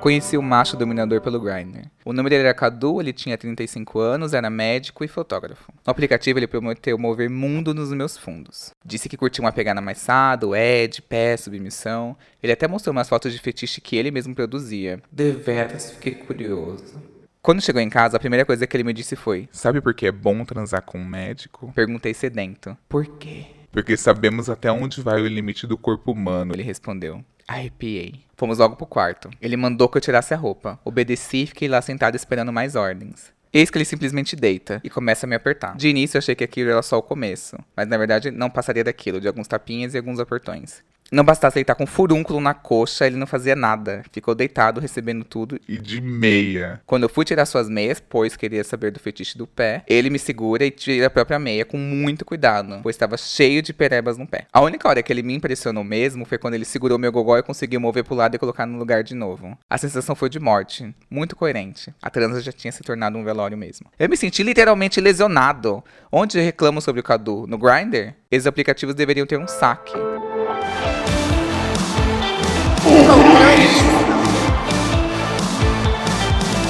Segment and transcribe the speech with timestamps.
[0.00, 1.90] Conheci o macho dominador pelo Grindr.
[2.04, 5.72] O nome dele era Cadu, ele tinha 35 anos, era médico e fotógrafo.
[5.84, 8.70] No aplicativo ele prometeu mover mundo nos meus fundos.
[8.84, 12.16] Disse que curtia uma pegada mais sado, ed, pé, submissão.
[12.40, 15.02] Ele até mostrou umas fotos de fetiche que ele mesmo produzia.
[15.10, 17.02] Deveras fiquei curioso.
[17.42, 20.06] Quando chegou em casa, a primeira coisa que ele me disse foi: Sabe por que
[20.06, 21.72] é bom transar com um médico?
[21.74, 22.76] Perguntei sedento.
[22.88, 23.57] Por quê?
[23.70, 26.54] Porque sabemos até onde vai o limite do corpo humano.
[26.54, 27.24] Ele respondeu.
[27.46, 28.24] Arrepiei.
[28.36, 29.30] Fomos logo pro quarto.
[29.40, 30.78] Ele mandou que eu tirasse a roupa.
[30.84, 33.32] Obedeci e fiquei lá sentado esperando mais ordens.
[33.52, 35.74] Eis que ele simplesmente deita e começa a me apertar.
[35.76, 38.84] De início eu achei que aquilo era só o começo, mas na verdade não passaria
[38.84, 40.82] daquilo, de alguns tapinhas e alguns apertões.
[41.10, 44.02] Não bastasse ele estar com um furúnculo na coxa, ele não fazia nada.
[44.12, 45.58] Ficou deitado, recebendo tudo.
[45.66, 46.82] E de meia.
[46.84, 50.18] Quando eu fui tirar suas meias, pois queria saber do fetiche do pé, ele me
[50.18, 54.26] segura e tira a própria meia com muito cuidado, pois estava cheio de perebas no
[54.26, 54.46] pé.
[54.52, 57.42] A única hora que ele me impressionou mesmo foi quando ele segurou meu gogó e
[57.42, 59.56] conseguiu mover pro lado e colocar no lugar de novo.
[59.68, 61.94] A sensação foi de morte, muito coerente.
[62.02, 63.86] A transa já tinha se tornado um velório mesmo.
[63.98, 65.82] Eu me senti literalmente lesionado.
[66.12, 67.46] Onde reclamo sobre o Cadu?
[67.46, 68.14] No Grindr?
[68.30, 69.92] Esses aplicativos deveriam ter um saque.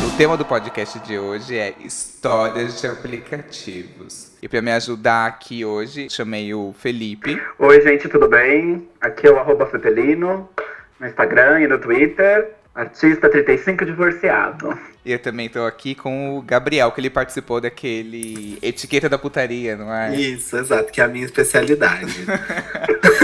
[0.07, 4.33] O tema do podcast de hoje é histórias de aplicativos.
[4.41, 7.41] E para me ajudar aqui hoje, chamei o Felipe.
[7.59, 8.89] Oi, gente, tudo bem?
[9.01, 10.49] Aqui é o arroba Fetelino,
[11.01, 12.53] no Instagram e no Twitter.
[12.75, 14.79] Artista 35 divorciado.
[15.05, 19.77] E eu também tô aqui com o Gabriel, que ele participou daquele Etiqueta da Putaria,
[19.77, 20.15] não é?
[20.15, 22.25] Isso, exato, que é a minha especialidade.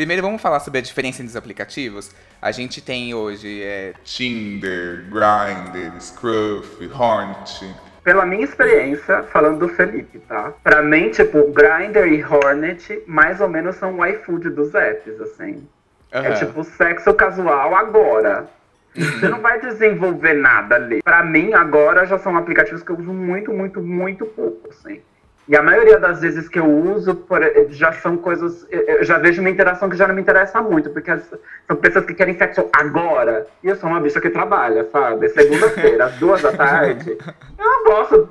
[0.00, 2.10] Primeiro vamos falar sobre a diferença entre os aplicativos.
[2.40, 7.76] A gente tem hoje é, Tinder, Grindr, Scruff, Hornet.
[8.02, 10.54] Pela minha experiência, falando do Felipe, tá?
[10.62, 15.68] Pra mim, tipo, Grindr e Hornet mais ou menos são o iFood dos apps, assim.
[16.10, 16.34] É aham.
[16.34, 18.48] tipo sexo casual agora.
[18.96, 21.02] Você não vai desenvolver nada ali.
[21.02, 25.02] Pra mim, agora já são aplicativos que eu uso muito, muito, muito pouco, assim.
[25.50, 27.40] E a maioria das vezes que eu uso por-
[27.70, 28.64] já são coisas.
[28.70, 31.28] Eu já vejo uma interação que já não me interessa muito, porque as-
[31.66, 33.48] são pessoas que querem sexo agora.
[33.60, 35.28] E eu sou uma bicha que trabalha, sabe?
[35.30, 37.18] Segunda-feira, às duas da tarde.
[37.58, 38.28] Eu não posso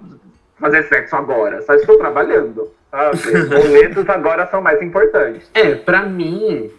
[0.57, 2.72] fazer sexo agora, só estou trabalhando.
[2.90, 3.18] Sabe?
[3.51, 5.51] Boletos agora são mais importantes.
[5.53, 6.72] É, pra mim,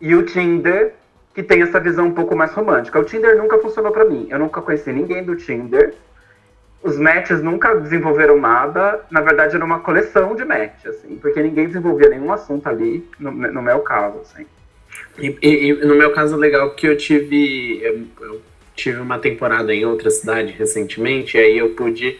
[0.00, 0.94] E o Tinder,
[1.34, 2.98] que tem essa visão um pouco mais romântica.
[3.00, 4.28] O Tinder nunca funcionou pra mim.
[4.30, 5.92] Eu nunca conheci ninguém do Tinder.
[6.82, 9.00] Os matches nunca desenvolveram nada.
[9.10, 11.16] Na verdade, era uma coleção de match, assim.
[11.16, 14.46] Porque ninguém desenvolvia nenhum assunto ali, no, no meu caso, assim.
[15.18, 17.80] e, e- no meu caso legal porque eu tive.
[17.82, 18.40] Eu, eu
[18.74, 22.18] tive uma temporada em outra cidade recentemente, e aí eu pude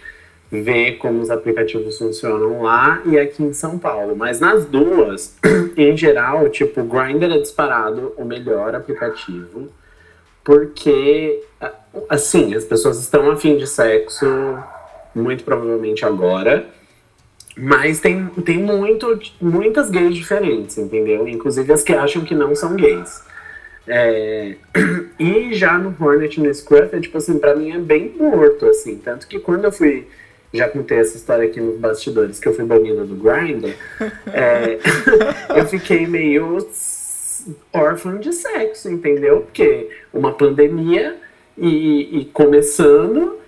[0.53, 4.15] ver como os aplicativos funcionam lá e aqui em São Paulo.
[4.15, 5.39] Mas nas duas,
[5.77, 9.71] em geral, tipo, o Grindr é disparado o melhor aplicativo.
[10.45, 11.43] Porque,
[12.09, 14.27] assim, as pessoas estão afim de sexo,
[15.15, 16.67] muito provavelmente agora.
[17.57, 21.29] Mas tem, tem muito, muitas gays diferentes, entendeu?
[21.29, 23.23] Inclusive as que acham que não são gays.
[23.87, 24.55] É,
[25.21, 28.97] E já no Hornet no Scruff, é tipo assim, pra mim é bem morto, assim.
[28.97, 30.09] Tanto que quando eu fui.
[30.53, 33.77] Já contei essa história aqui nos bastidores, que eu fui banida do Grindr.
[34.33, 34.79] é,
[35.57, 36.57] eu fiquei meio
[37.73, 39.43] órfão de sexo, entendeu?
[39.43, 41.17] Porque uma pandemia
[41.57, 43.40] e, e começando.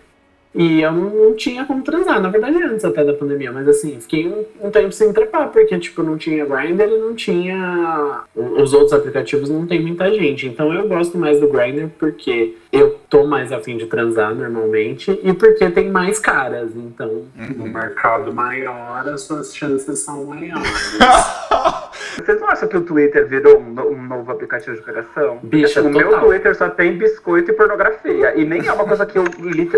[0.54, 4.28] E eu não, tinha como transar, na verdade antes até da pandemia, mas assim, fiquei
[4.28, 8.24] um, um tempo sem trepar, porque tipo, não tinha Grindr e não tinha.
[8.34, 10.46] Os outros aplicativos não tem muita gente.
[10.46, 15.32] Então eu gosto mais do Grindr porque eu tô mais afim de transar normalmente e
[15.32, 16.76] porque tem mais caras.
[16.76, 17.24] Então,
[17.56, 20.98] no mercado maior, as suas chances são maiores.
[22.12, 25.38] Vocês não acham que o Twitter virou um, um novo aplicativo de pegação?
[25.42, 26.20] Bicha, assim, o meu.
[26.20, 28.34] Twitter só tem biscoito e pornografia.
[28.36, 29.24] E nem é uma coisa que eu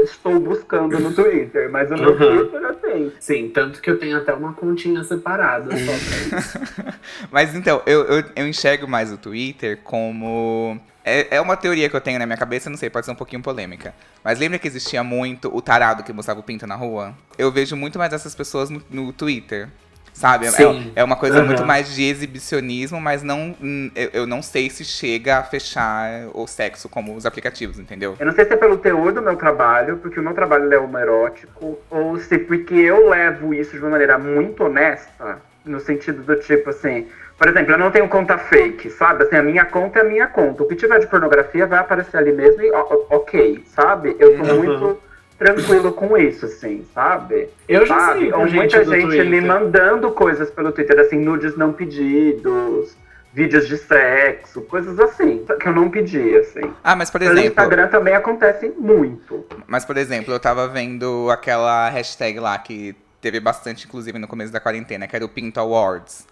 [0.03, 0.64] estou buscando
[1.01, 2.17] no Twitter, mas o meu Uhum.
[2.17, 3.13] Twitter já tem.
[3.21, 6.59] Sim, tanto que eu tenho até uma continha separada só pra isso.
[7.31, 10.79] Mas então, eu, eu, eu enxergo mais o Twitter como.
[11.05, 13.17] É, é uma teoria que eu tenho na minha cabeça, não sei, pode ser um
[13.17, 13.95] pouquinho polêmica.
[14.23, 17.15] Mas lembra que existia muito o tarado que mostrava o pinto na rua?
[17.37, 19.69] Eu vejo muito mais essas pessoas no, no Twitter.
[20.15, 20.47] Sabe?
[20.47, 20.93] É- Sim.
[20.95, 21.47] É, uma coisa Aham.
[21.47, 23.55] muito mais de exibicionismo, mas não.
[23.61, 28.17] hum, Eu, não sei se chega a fechar o sexo como os aplicativos, entendeu?
[28.19, 30.79] Eu não sei se é pelo teor do meu trabalho, porque o meu trabalho é
[30.79, 36.37] homoerótico, ou se porque eu levo isso de uma maneira muito honesta, no sentido do
[36.37, 37.09] tipo assim.
[37.37, 39.25] Por exemplo, eu não tenho conta fake, sabe?
[39.25, 40.63] Assim, a minha conta é a minha conta.
[40.63, 42.71] O que tiver de pornografia vai aparecer ali mesmo e
[43.11, 44.15] ok, sabe?
[44.21, 44.55] Eu tô Uhum.
[44.59, 45.01] muito
[45.39, 47.49] tranquilo com isso, assim, sabe?
[47.69, 48.21] Eu já sabe?
[48.21, 49.27] sei com Ou gente muita gente Twitter.
[49.31, 52.97] me mandando coisas pelo Twitter, assim, nudes não pedidos,
[53.33, 56.73] vídeos de sexo, coisas assim, que eu não pedi, assim.
[56.83, 57.49] Ah, mas por Pelo exemplo.
[57.49, 59.45] Instagram também acontece muito.
[59.67, 64.53] Mas, por exemplo, eu tava vendo aquela hashtag lá que teve bastante, inclusive, no começo
[64.53, 66.27] da quarentena, que era o Pinto Awards.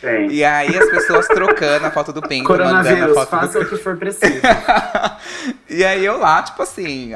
[0.00, 0.30] Tem.
[0.30, 3.68] E aí as pessoas trocando a foto do Pinto, mandando a foto faça do o
[3.68, 4.40] que for preciso.
[5.68, 7.14] e aí eu lá, tipo assim,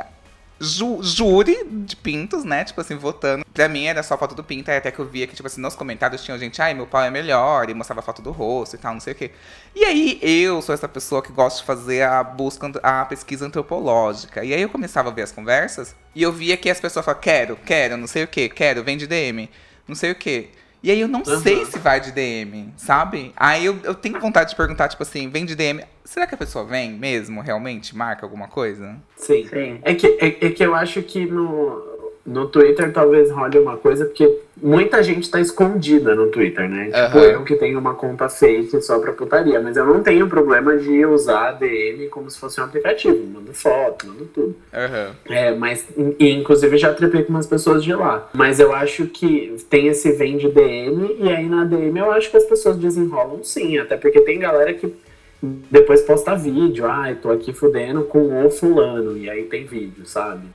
[0.60, 2.64] ju- júri de pintos, né?
[2.64, 3.44] Tipo assim, votando.
[3.52, 5.74] Pra mim era só foto do pinto, até que eu via que, tipo assim, nos
[5.74, 8.92] comentários tinha gente, ai, meu pau é melhor, e mostrava foto do rosto e tal,
[8.94, 9.30] não sei o quê.
[9.74, 14.44] E aí eu sou essa pessoa que gosta de fazer a busca, a pesquisa antropológica.
[14.44, 17.22] E aí eu começava a ver as conversas, e eu via que as pessoas falavam,
[17.22, 19.48] quero, quero, não sei o quê, quero, vem de DM,
[19.86, 20.50] não sei o quê.
[20.82, 21.40] E aí eu não Aham.
[21.40, 23.32] sei se vai de DM, sabe?
[23.36, 25.82] Aí eu, eu tenho vontade de perguntar, tipo assim, vem de DM.
[26.04, 27.96] Será que a pessoa vem mesmo, realmente?
[27.96, 28.96] Marca alguma coisa?
[29.16, 29.46] Sim.
[29.48, 29.80] Sim.
[29.82, 31.87] É que, é, é que eu acho que no,
[32.28, 36.86] no Twitter talvez role uma coisa, porque muita gente tá escondida no Twitter, né?
[36.86, 37.24] Tipo, Aham.
[37.24, 41.06] eu que tenho uma conta fake só pra putaria, mas eu não tenho problema de
[41.06, 43.16] usar a DM como se fosse um aplicativo.
[43.26, 44.54] Mando foto, mando tudo.
[44.72, 45.10] Aham.
[45.26, 45.86] É, mas,
[46.18, 48.28] e, inclusive, já trepei com umas pessoas de lá.
[48.34, 52.30] Mas eu acho que tem esse vem de DM, e aí na DM eu acho
[52.30, 54.94] que as pessoas desenrolam sim, até porque tem galera que
[55.40, 60.48] depois posta vídeo, ai, tô aqui fudendo com o fulano, e aí tem vídeo, sabe?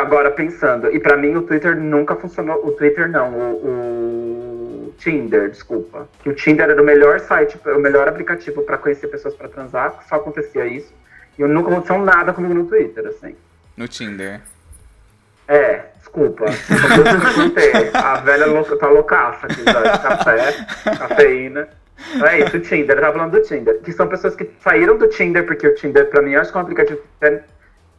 [0.00, 2.66] Agora pensando, e pra mim o Twitter nunca funcionou.
[2.66, 6.08] O Twitter não, o, o Tinder, desculpa.
[6.26, 10.16] O Tinder era o melhor site, o melhor aplicativo pra conhecer pessoas pra transar, só
[10.16, 10.92] acontecia isso.
[11.38, 13.36] E eu nunca aconteceu nada comigo no Twitter, assim.
[13.76, 14.40] No Tinder.
[15.46, 16.46] É, desculpa.
[17.94, 20.66] A velha louca, tá loucaça aqui, de café,
[20.96, 21.68] cafeína.
[22.24, 23.80] É isso, o Tinder, eu tava falando do Tinder.
[23.80, 26.56] Que são pessoas que saíram do Tinder, porque o Tinder, pra mim, eu acho que
[26.56, 27.40] é um aplicativo que tá-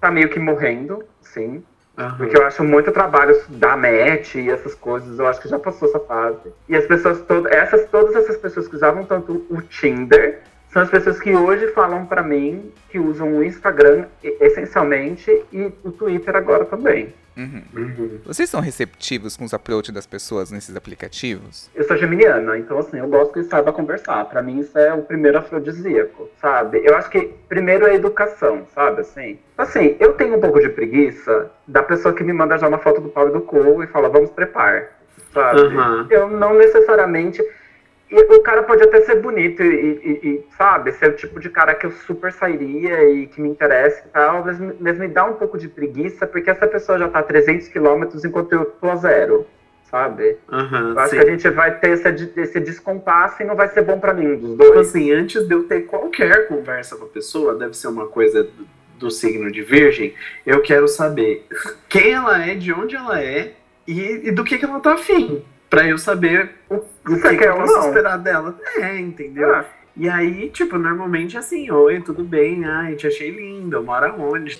[0.02, 1.64] tá meio que morrendo, sim.
[1.98, 2.18] Aham.
[2.18, 5.88] Porque eu acho muito trabalho da match e essas coisas, eu acho que já passou
[5.88, 6.52] essa fase.
[6.68, 10.40] E as pessoas todas, essas, todas essas pessoas que usavam tanto o Tinder,
[10.70, 15.92] são as pessoas que hoje falam pra mim que usam o Instagram essencialmente e o
[15.92, 17.14] Twitter agora também.
[17.38, 17.64] Uhum.
[17.76, 18.20] Uhum.
[18.26, 21.70] Vocês são receptivos com os approach das pessoas nesses aplicativos?
[21.76, 24.26] Eu sou geminiana, então assim, eu gosto que saiba conversar.
[24.26, 26.82] Pra mim isso é o primeiro afrodisíaco, sabe?
[26.86, 29.02] Eu acho que primeiro é a educação, sabe?
[29.02, 32.80] Assim, assim, eu tenho um pouco de preguiça da pessoa que me manda já uma
[32.80, 34.92] foto do pau e do cu e fala, vamos trepar,
[35.34, 35.60] sabe?
[35.62, 36.08] Aham.
[36.10, 37.44] Eu não necessariamente.
[38.12, 41.50] E o cara pode até ser bonito e, e- e, sabe, ser o tipo de
[41.50, 45.07] cara que eu super sairia e que me interessa e tal, mas, me- mas me
[45.07, 48.66] dá um pouco de preguiça porque essa pessoa já tá a 300 quilômetros enquanto eu
[48.66, 49.48] tô a zero,
[49.90, 50.38] sabe?
[50.52, 51.18] Aham, Eu acho sim.
[51.18, 54.38] que a gente vai ter esse, esse descompasso e não vai ser bom pra nenhum
[54.38, 54.88] dos Tipo dois.
[54.88, 58.68] assim, antes de eu ter qualquer conversa com a pessoa, deve ser uma coisa do,
[59.00, 60.13] do signo de virgem,
[60.46, 61.48] eu quero saber
[61.90, 63.54] quem ela é, de onde ela é
[63.88, 65.44] e, e do que, que ela tá afim.
[65.75, 67.88] Pra eu saber o, o que, que eu posso não?
[67.88, 68.57] esperar dela.
[68.77, 69.54] É, entendeu?
[69.54, 69.66] Ah,
[69.98, 72.66] E aí, tipo, normalmente é assim, oi, tudo bem?
[72.66, 74.57] Ai, te achei linda, mora onde?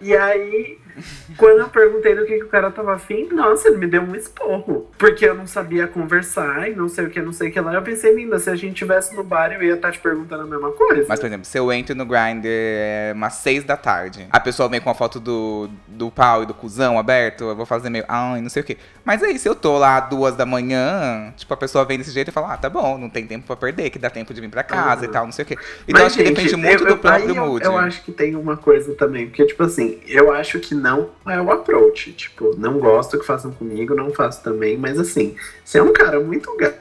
[0.00, 0.78] E aí,
[1.36, 4.14] quando eu perguntei do que, que o cara tava afim, nossa, ele me deu um
[4.14, 4.90] esporro.
[4.98, 7.74] Porque eu não sabia conversar e não sei o que, não sei o que lá.
[7.74, 10.46] Eu pensei, linda, se a gente tivesse no bar, eu ia estar te perguntando a
[10.46, 11.04] mesma coisa.
[11.08, 14.68] Mas, por exemplo, se eu entro no Grindr é umas seis da tarde, a pessoa
[14.68, 18.04] vem com a foto do, do pau e do cuzão aberto, eu vou fazer meio,
[18.08, 18.76] ai, não sei o quê.
[19.04, 22.28] Mas aí, se eu tô lá duas da manhã, tipo, a pessoa vem desse jeito
[22.28, 24.48] e fala, ah, tá bom, não tem tempo pra perder, que dá tempo de vir
[24.50, 25.08] pra casa Uhum.
[25.10, 25.56] e tal, não sei o quê.
[25.86, 27.64] Então, Mas, acho que gente, depende muito eu- do eu- próprio eu- mood.
[27.64, 31.40] Eu, acho que tem uma coisa também, porque, tipo assim, eu acho que não é
[31.40, 32.12] o approach.
[32.12, 36.20] Tipo, não gosto que façam comigo, não faço também, mas assim, se é um cara
[36.20, 36.78] muito gato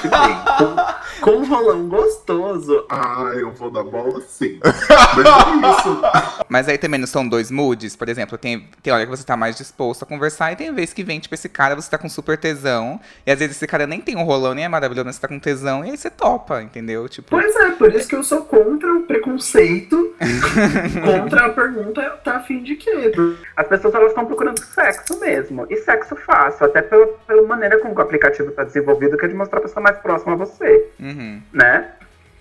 [0.00, 4.58] que vem com, com um rolão gostoso, Ah, eu vou dar bola sim.
[4.62, 6.02] Mas é isso.
[6.48, 9.36] Mas aí também não são dois moods, por exemplo, tem, tem hora que você tá
[9.36, 12.08] mais disposto a conversar e tem vez que vem, tipo, esse cara, você tá com
[12.08, 15.16] super tesão, e às vezes esse cara nem tem um rolão, nem é maravilhoso, mas
[15.16, 17.08] você tá com tesão, e aí você topa, entendeu?
[17.08, 20.14] Tipo, Pois é, por isso que eu sou contra o preconceito,
[21.04, 23.12] contra a pergunta, tá afim de quê?
[23.56, 25.66] As pessoas elas estão procurando sexo mesmo.
[25.70, 29.34] E sexo fácil, até pela, pela maneira como o aplicativo está desenvolvido, que é de
[29.34, 31.40] mostrar a pessoa mais próxima a você, uhum.
[31.52, 31.92] né?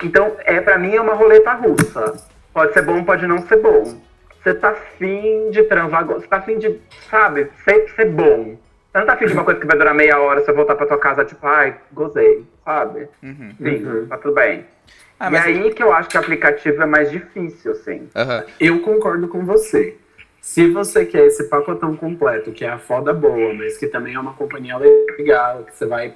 [0.03, 2.13] Então, é para mim é uma roleta russa.
[2.53, 4.01] Pode ser bom, pode não ser bom.
[4.43, 6.79] Você tá afim de transar, você tá afim de,
[7.09, 8.57] sabe, ser, ser bom.
[8.91, 10.85] Você não tá afim de uma coisa que vai durar meia hora, você voltar pra
[10.87, 13.07] tua casa, tipo, ai, gozei, sabe?
[13.23, 13.53] Uhum.
[13.57, 14.07] Sim, Uhum.
[14.07, 14.65] tá tudo bem.
[15.19, 15.45] Ah, e mas.
[15.45, 18.09] aí que eu acho que o aplicativo é mais difícil, assim.
[18.15, 18.43] Aham.
[18.59, 19.95] Eu concordo com você.
[20.41, 24.19] Se você quer esse pacotão completo, que é a foda boa, mas que também é
[24.19, 26.15] uma companhia legal, que você vai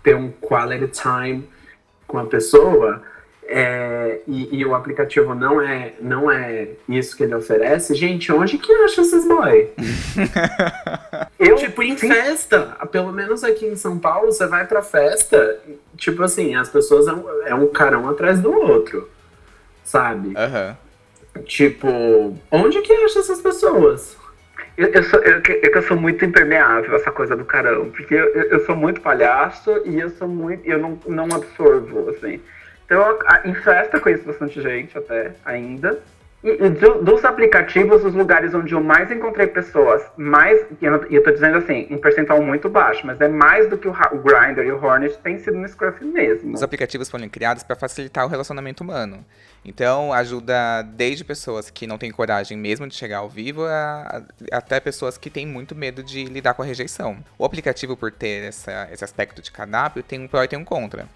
[0.00, 1.48] ter um quality time
[2.06, 3.02] com a pessoa,
[3.46, 8.58] é, e, e o aplicativo não é, não é isso que ele oferece, gente, onde
[8.58, 9.70] que acha esses boy?
[11.36, 15.60] Eu, Tipo, em sim, festa, pelo menos aqui em São Paulo, você vai pra festa,
[15.96, 19.10] tipo assim, as pessoas é um, é um carão atrás do outro,
[19.82, 20.32] sabe?
[20.36, 20.76] Aham.
[21.44, 24.16] Tipo, onde que acha essas pessoas?
[24.76, 28.26] Eu, eu, sou, eu, é eu sou muito impermeável essa coisa do carão, porque eu,
[28.34, 30.66] eu- sou muito palhaço e eu sou muito.
[30.66, 32.40] Eu não, não absorvo, assim.
[32.84, 35.98] Então, em festa eu conheço bastante gente até ainda.
[36.78, 40.60] Do- dos aplicativos, os lugares onde eu mais encontrei pessoas, mais.
[40.78, 43.88] E eu, eu tô dizendo assim, em percentual muito baixo, mas é mais do que
[43.88, 46.52] o, o Grindr e o Hornet tem sido no Scruff mesmo.
[46.52, 49.24] Os aplicativos foram criados para facilitar o relacionamento humano.
[49.64, 54.22] Então, ajuda desde pessoas que não têm coragem mesmo de chegar ao vivo, a-
[54.52, 57.16] a- até pessoas que têm muito medo de lidar com a rejeição.
[57.38, 60.64] O aplicativo, por ter essa- esse aspecto de cardápio, tem um pró e tem um
[60.64, 61.06] contra.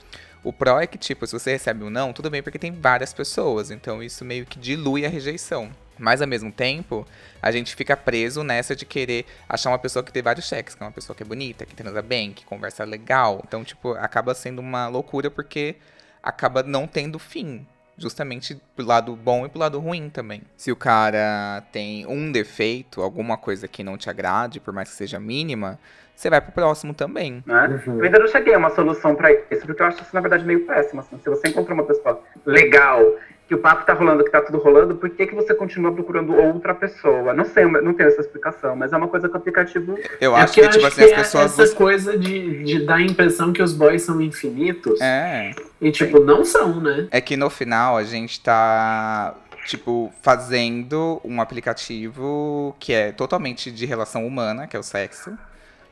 [0.49, 3.13] O pró é que, tipo, se você recebe um não, tudo bem porque tem várias
[3.13, 5.71] pessoas, então isso meio que dilui a rejeição.
[5.99, 7.07] Mas, ao mesmo tempo,
[7.43, 10.83] a gente fica preso nessa de querer achar uma pessoa que tem vários cheques, que
[10.83, 13.43] é uma pessoa que é bonita, que transa bem, que conversa legal.
[13.47, 15.77] Então, tipo, acaba sendo uma loucura porque
[16.23, 17.67] acaba não tendo fim.
[17.99, 20.43] Justamente pro lado bom e pro lado ruim também.
[20.57, 24.95] Se o cara tem um defeito, alguma coisa que não te agrade, por mais que
[24.95, 25.79] seja mínima,
[26.15, 27.43] você vai pro próximo também.
[27.45, 27.83] né?
[27.87, 27.99] Uhum.
[27.99, 30.45] Eu ainda não cheguei a uma solução pra isso, porque eu acho isso, na verdade,
[30.45, 31.01] meio péssimo.
[31.01, 31.19] assim.
[31.19, 33.01] Se você encontra uma pessoa legal,
[33.49, 36.35] que o papo tá rolando, que tá tudo rolando, por que, que você continua procurando
[36.37, 37.33] outra pessoa?
[37.33, 39.99] Não sei, eu não tenho essa explicação, mas é uma coisa que o aplicativo.
[40.21, 41.45] Eu É acho que, tipo eu assim, as é pessoas.
[41.47, 45.01] essa buscam- coisa de, de dar a impressão que os boys são infinitos.
[45.01, 45.53] É.
[45.81, 47.09] E, tipo, não são, né?
[47.11, 49.35] É que no final a gente tá,
[49.67, 55.37] tipo, fazendo um aplicativo que é totalmente de relação humana, que é o sexo.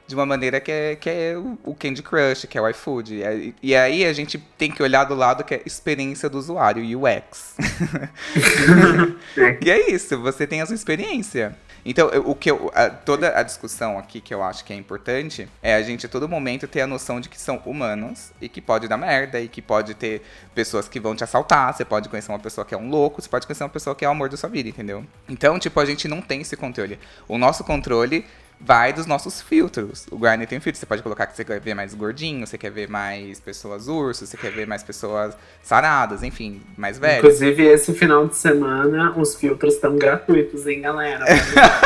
[0.07, 1.35] De uma maneira que é, que é
[1.65, 3.17] o Candy Crush, que é o iFood.
[3.17, 6.39] E aí- E aí a gente tem que olhar do lado que é experiência do
[6.39, 7.57] usuário, UX.
[9.61, 11.57] E é isso, você tem a sua experiência.
[11.89, 15.49] Então, o que eu, a- toda a discussão aqui que eu acho que é importante
[15.63, 18.61] é a gente a todo momento ter a noção de que são humanos e que
[18.61, 20.21] pode dar merda e que pode ter
[20.53, 21.73] pessoas que vão te assaltar.
[21.73, 24.05] Você pode conhecer uma pessoa que é um louco, você pode conhecer uma pessoa que
[24.05, 25.05] é o amor da sua vida, entendeu?
[25.29, 26.99] Então, tipo, a gente não tem esse controle.
[27.29, 28.25] O nosso controle
[28.61, 30.07] vai dos nossos filtros.
[30.11, 30.79] O Grindr tem filtro.
[30.79, 34.29] Você pode colocar que você quer ver mais gordinho, você quer ver mais pessoas ursos,
[34.29, 37.19] você quer ver mais pessoas saradas, enfim, mais velhas.
[37.19, 41.25] Inclusive, esse final de semana, os filtros estão gratuitos, hein, galera?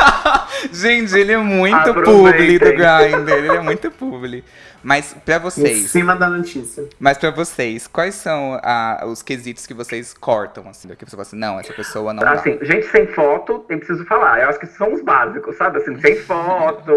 [0.71, 4.43] Gente, ele é muito publi do Grindr, ele é muito publi.
[4.83, 6.87] Mas pra em vocês, cima da notícia.
[6.99, 8.59] mas para vocês, quais são
[9.05, 12.31] os quesitos que vocês cortam, assim, que você fala assim, não, essa pessoa não dá.
[12.31, 14.41] Assim, gente sem foto, eu preciso falar.
[14.41, 15.77] Eu acho que são os básicos, sabe?
[15.77, 16.93] Assim, sem foto,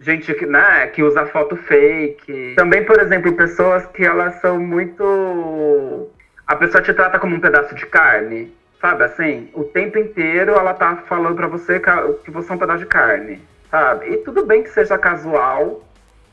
[0.00, 2.54] gente que, né, que usa foto fake.
[2.56, 6.10] Também, por exemplo, pessoas que elas são muito.
[6.46, 8.52] A pessoa te trata como um pedaço de carne.
[8.80, 9.48] Sabe assim?
[9.54, 11.80] O tempo inteiro ela tá falando pra você
[12.24, 13.40] que você é um pedaço de carne.
[13.70, 14.12] Sabe?
[14.12, 15.82] E tudo bem que seja casual,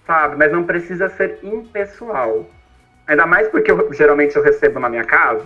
[0.10, 0.36] sabe?
[0.38, 2.44] Mas não precisa ser impessoal.
[3.06, 5.44] Ainda mais porque eu, geralmente eu recebo na minha casa,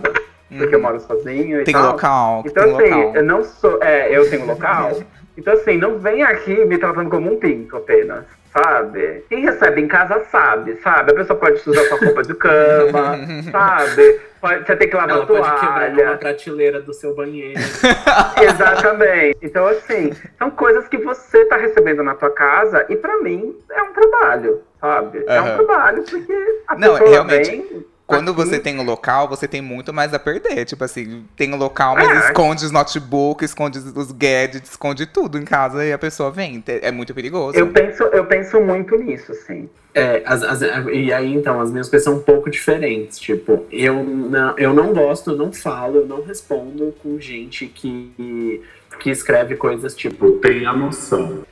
[0.56, 1.64] porque eu moro sozinho e Uhum.
[1.64, 1.92] Tem tal.
[1.92, 3.16] local, Então, tem assim, local.
[3.16, 3.78] eu não sou.
[3.82, 5.02] É, eu tenho local.
[5.36, 8.24] Então, assim, não vem aqui me tratando como um pinto apenas,
[8.56, 9.24] sabe?
[9.28, 11.12] Quem recebe em casa sabe, sabe?
[11.12, 13.18] A pessoa pode usar sua roupa de cama,
[13.50, 14.20] sabe?
[14.40, 16.18] Pode, você tem que lavar Ela a pode quebrar uma toalha.
[16.18, 17.58] prateleira do seu banheiro.
[18.40, 19.38] Exatamente.
[19.42, 23.82] Então, assim, são coisas que você tá recebendo na tua casa e pra mim é
[23.82, 25.24] um trabalho, sabe?
[25.26, 27.86] É um trabalho porque a Não, pessoa realmente, vem.
[28.06, 30.64] Quando aqui- você tem o local, você tem muito mais a perder.
[30.66, 32.26] Tipo assim, tem o local, mas É.
[32.28, 36.62] esconde os notebooks, esconde os gadgets, esconde tudo em casa e a pessoa vem.
[36.66, 37.58] É muito perigoso.
[37.58, 39.68] Eu penso, eu penso muito nisso, assim.
[39.94, 40.60] É, as- as-
[40.92, 43.18] e aí, então, as minhas coisas são um pouco diferentes.
[43.18, 48.62] Tipo, eu não, eu não gosto, eu não falo, eu não respondo com gente que,
[49.00, 50.32] que escreve coisas tipo.
[50.40, 51.42] Tenha noção.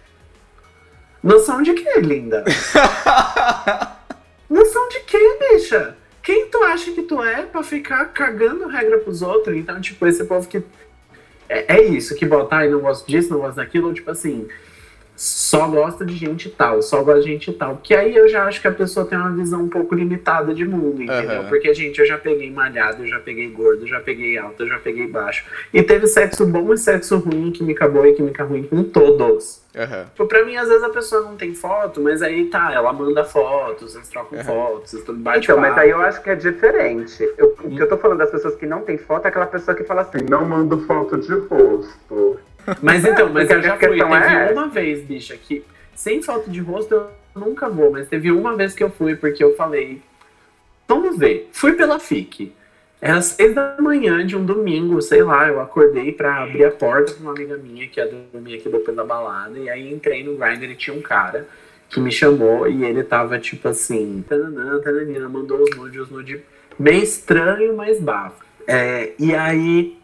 [1.23, 2.45] Noção de quê, linda?
[4.51, 5.97] Noção de quê, bicha?
[6.23, 9.57] Quem tu acha que tu é pra ficar cagando regra pros outros?
[9.57, 10.63] Então, tipo, esse povo que.
[11.49, 14.49] É, é isso, que bota, ai, não gosto disso, não gosto daquilo, tipo assim,
[15.15, 17.79] só gosta de gente tal, só gosta de gente tal.
[17.83, 20.65] Que aí eu já acho que a pessoa tem uma visão um pouco limitada de
[20.65, 21.41] mundo, entendeu?
[21.43, 21.49] Aham.
[21.49, 24.69] Porque, gente, eu já peguei malhado, eu já peguei gordo, eu já peguei alto, eu
[24.69, 25.45] já peguei baixo.
[25.73, 29.63] E teve sexo bom e sexo ruim, química boa e química ruim com todos.
[29.77, 30.05] Aham.
[30.11, 33.25] Tipo, pra mim, às vezes a pessoa não tem foto, mas aí tá, ela manda
[33.25, 34.45] fotos, eles trocam Uhum.
[34.45, 37.23] fotos, tudo bate Então, mas aí eu acho que é diferente.
[37.39, 39.75] Eu- o que eu tô falando das pessoas que não tem foto é aquela pessoa
[39.75, 42.39] que fala assim, Não mando foto de rosto.
[42.81, 43.99] Mas então, mas eu já fui.
[43.99, 45.65] Teve é uma vez, bicha, que
[45.95, 49.43] sem foto de rosto eu nunca vou, mas teve uma vez que eu fui, porque
[49.43, 50.01] eu falei,
[50.89, 52.53] vamos ver, fui pela FIC.
[53.01, 57.13] Era seis da manhã de um domingo, sei lá, eu acordei pra abrir a porta
[57.13, 60.37] pra uma amiga minha que ia dormir aqui depois da balada, e aí entrei no
[60.37, 61.49] Grindr e tinha um cara
[61.91, 66.41] que me chamou e ele tava tipo assim, tananã, tananina, mandou os nudes, os nudes
[66.79, 68.45] bem estranho, mas bafo.
[68.69, 69.99] É, e aí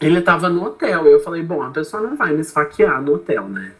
[0.00, 1.06] ele tava no hotel.
[1.06, 3.72] E eu falei, bom, a pessoa não vai me esfaquear no hotel, né?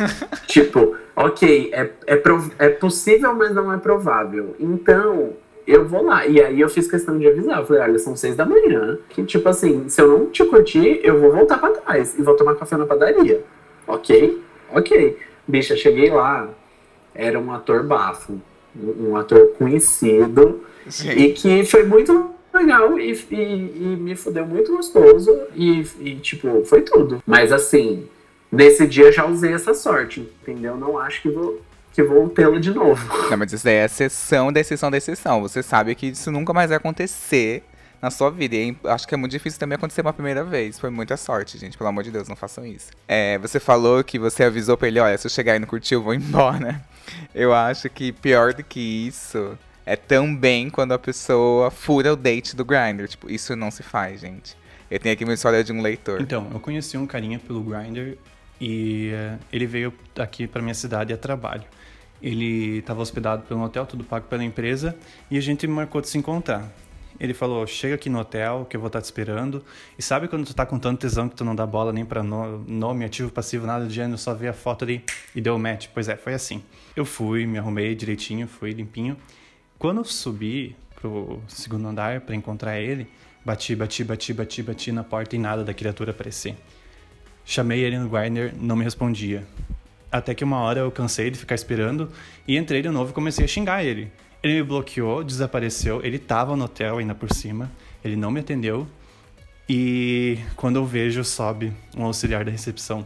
[0.46, 2.22] tipo, ok, é, é,
[2.58, 4.54] é possível, mas não é provável.
[4.58, 5.32] Então,
[5.66, 6.26] eu vou lá.
[6.26, 7.58] E aí eu fiz questão de avisar.
[7.58, 8.98] Eu falei, olha, são seis da manhã.
[9.08, 12.36] Que, tipo assim, se eu não te curtir, eu vou voltar pra trás e vou
[12.36, 13.42] tomar café na padaria.
[13.86, 14.42] Ok?
[14.72, 15.18] Ok.
[15.46, 16.48] Bicha, cheguei lá.
[17.14, 18.40] Era um ator bafo.
[18.76, 20.64] Um ator conhecido.
[20.88, 21.10] Sim.
[21.10, 26.64] E que foi muito legal e, e, e me fudeu muito gostoso e, e, tipo,
[26.64, 27.22] foi tudo.
[27.26, 28.08] Mas assim,
[28.50, 30.76] nesse dia já usei essa sorte, entendeu?
[30.76, 31.60] Não acho que vou,
[31.92, 33.02] que vou tê-la de novo.
[33.30, 35.42] Não, mas isso daí é exceção da exceção da exceção.
[35.42, 37.62] Você sabe que isso nunca mais vai acontecer
[38.04, 38.54] na sua vida.
[38.54, 40.78] E acho que é muito difícil também acontecer uma primeira vez.
[40.78, 41.78] Foi muita sorte, gente.
[41.78, 42.90] Pelo amor de Deus, não façam isso.
[43.08, 45.94] É, você falou que você avisou pra ele, olha, se eu chegar e não curtir,
[45.94, 46.80] eu vou embora.
[47.34, 52.56] Eu acho que pior do que isso é também quando a pessoa fura o date
[52.56, 53.08] do Grindr.
[53.08, 54.56] Tipo, isso não se faz, gente.
[54.90, 56.20] Eu tenho aqui uma história de um leitor.
[56.20, 58.16] Então, eu conheci um carinha pelo Grindr
[58.60, 61.64] e uh, ele veio aqui para minha cidade a trabalho.
[62.22, 64.96] Ele estava hospedado pelo hotel, tudo pago pela empresa,
[65.30, 66.72] e a gente marcou de se encontrar.
[67.18, 69.62] Ele falou: chega aqui no hotel que eu vou estar te esperando.
[69.98, 72.22] E sabe quando tu tá com tanto tesão que tu não dá bola nem pra
[72.22, 75.88] no, nome, ativo, passivo, nada do gênero, só vê a foto ali e deu match?
[75.92, 76.62] Pois é, foi assim.
[76.96, 79.16] Eu fui, me arrumei direitinho, fui limpinho.
[79.78, 83.06] Quando eu subi pro segundo andar para encontrar ele,
[83.44, 86.56] bati, bati, bati, bati, bati na porta e nada da criatura aparecer.
[87.44, 89.44] Chamei ele no Grindr, não me respondia.
[90.10, 92.10] Até que uma hora eu cansei de ficar esperando
[92.48, 94.10] e entrei de novo e comecei a xingar ele.
[94.42, 97.70] Ele me bloqueou, desapareceu, ele tava no hotel ainda por cima,
[98.02, 98.86] ele não me atendeu.
[99.68, 103.04] E quando eu vejo, sobe um auxiliar da recepção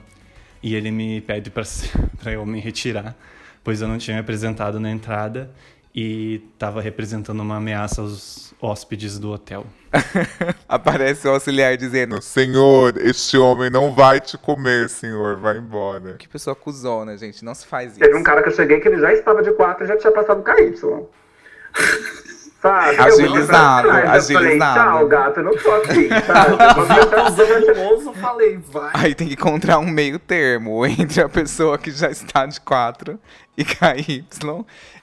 [0.62, 1.64] e ele me pede para
[2.32, 3.16] eu me retirar,
[3.64, 5.50] pois eu não tinha me apresentado na entrada
[6.00, 9.66] e estava representando uma ameaça aos hóspedes do hotel.
[10.68, 16.14] Aparece o auxiliar dizendo: Senhor, este homem não vai te comer, senhor, vai embora.
[16.14, 18.00] Que pessoa acusona, gente, não se faz isso.
[18.00, 20.12] Teve um cara que eu cheguei que ele já estava de quatro e já tinha
[20.12, 20.76] passado KY.
[22.60, 22.96] Sabe?
[22.98, 24.34] Agilizado, eu agilizado.
[24.34, 26.56] Falei, Tchau, gato, eu não tô aqui, sabe?
[28.20, 28.90] falei, vai.
[28.94, 33.16] Aí tem que encontrar um meio termo entre a pessoa que já está de quatro
[33.56, 34.26] e KY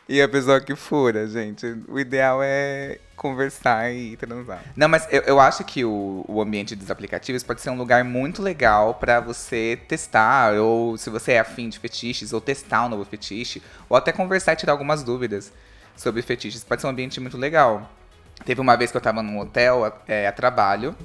[0.08, 1.66] e a pessoa que fura, gente.
[1.88, 4.62] O ideal é conversar e transar.
[4.76, 8.04] Não, mas eu, eu acho que o, o ambiente dos aplicativos pode ser um lugar
[8.04, 12.90] muito legal para você testar, ou se você é afim de fetiches, ou testar um
[12.90, 15.52] novo fetiche, ou até conversar e tirar algumas dúvidas
[15.96, 16.64] sobre fetiches.
[16.64, 17.90] Pode ser um ambiente muito legal.
[18.46, 20.96] Teve uma vez que eu tava num hotel é, a trabalho,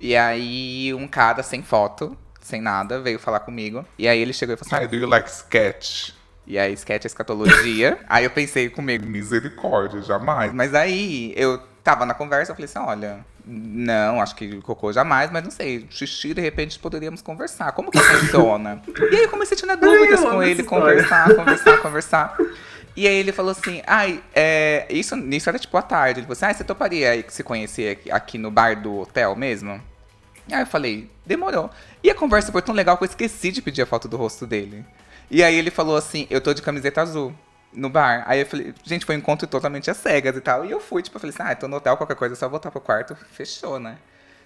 [0.00, 3.84] e aí um cara sem foto, sem nada, veio falar comigo.
[3.98, 6.15] E aí ele chegou e falou assim: do you like sketch?
[6.46, 7.98] E aí, sketch é escatologia.
[8.08, 9.04] aí eu pensei comigo.
[9.06, 10.52] Misericórdia, jamais.
[10.52, 15.30] Mas aí eu tava na conversa, eu falei assim: olha, não, acho que cocô jamais,
[15.30, 17.70] mas não sei, xixi, de repente poderíamos conversar.
[17.72, 18.82] Como que funciona?
[19.10, 22.36] e aí eu comecei a tirar dúvidas com ele, conversar, conversar, conversar.
[22.96, 26.20] E aí ele falou assim, ai, é, isso, isso era tipo à tarde.
[26.20, 29.80] Ele falou assim, ah, você toparia se conhecer aqui, aqui no bar do hotel mesmo?
[30.50, 31.70] Aí eu falei, demorou.
[32.02, 34.46] E a conversa foi tão legal que eu esqueci de pedir a foto do rosto
[34.46, 34.84] dele.
[35.30, 37.34] E aí ele falou assim, eu tô de camiseta azul
[37.72, 38.24] no bar.
[38.26, 40.64] Aí eu falei, gente, foi um encontro totalmente às cegas e tal.
[40.64, 42.48] E eu fui, tipo, eu falei assim, ah, tô no hotel, qualquer coisa, é só
[42.48, 43.16] voltar pro quarto.
[43.32, 43.98] Fechou, né?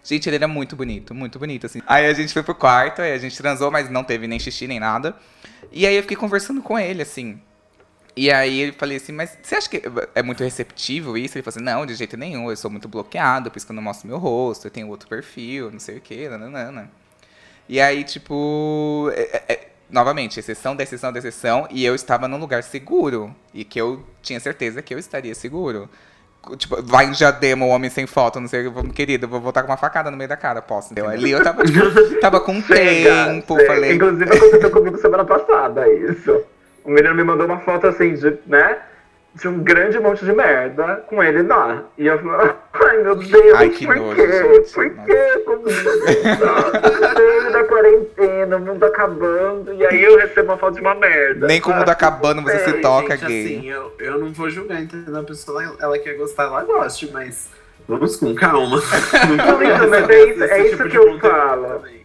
[0.03, 1.83] Gente, ele era muito bonito, muito bonito, assim.
[1.87, 4.67] Aí a gente foi pro quarto, aí a gente transou, mas não teve nem xixi
[4.67, 5.15] nem nada.
[5.71, 7.41] E aí eu fiquei conversando com ele, assim.
[8.17, 9.83] E aí eu falei assim, mas você acha que
[10.15, 11.37] é muito receptivo isso?
[11.37, 13.77] Ele falou assim, não, de jeito nenhum, eu sou muito bloqueado, por isso que eu
[13.77, 16.91] não mostro meu rosto, eu tenho outro perfil, não sei o quê, nananana.
[17.69, 22.39] E aí, tipo, é, é, novamente, exceção da exceção da exceção, e eu estava num
[22.39, 23.35] lugar seguro.
[23.53, 25.89] E que eu tinha certeza que eu estaria seguro.
[26.57, 29.77] Tipo, vai em Diadema, o homem sem foto, não sei, querido, vou voltar com uma
[29.77, 31.11] facada no meio da cara, posso, entendeu?
[31.11, 31.81] Ali eu tava, tipo,
[32.19, 33.67] tava com tempo, chega.
[33.67, 33.93] falei...
[33.93, 36.43] Inclusive aconteceu comigo semana passada, isso.
[36.83, 38.79] O menino me mandou uma foto assim, de, né?
[39.35, 41.85] De um grande monte de merda com ele lá.
[41.97, 44.27] E eu falei, ai meu Deus, ai, que por nojo, quê?
[44.27, 44.73] Gente.
[44.73, 45.91] Por quê comigo?
[47.53, 51.47] da quarentena, o mundo acabando, e aí eu recebo uma foto de uma merda.
[51.47, 53.59] Nem com o mundo acabando você se toca gente, gay.
[53.59, 55.17] Assim, eu, eu não vou julgar, entendeu?
[55.17, 57.51] A pessoa, ela quer gostar, ela goste, mas
[57.87, 58.81] vamos com calma.
[59.37, 61.79] não, então, mas é isso, é isso tipo que eu falo.
[61.79, 62.00] Também.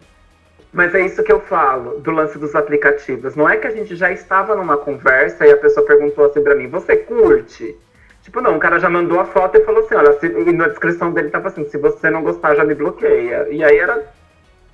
[0.75, 3.33] Mas é isso que eu falo do lance dos aplicativos.
[3.33, 6.53] Não é que a gente já estava numa conversa e a pessoa perguntou assim pra
[6.53, 7.73] mim: Você curte?
[8.21, 10.67] Tipo, não, o cara já mandou a foto e falou assim: Olha, se, e na
[10.67, 13.47] descrição dele tava assim: Se você não gostar, já me bloqueia.
[13.49, 14.03] E aí era.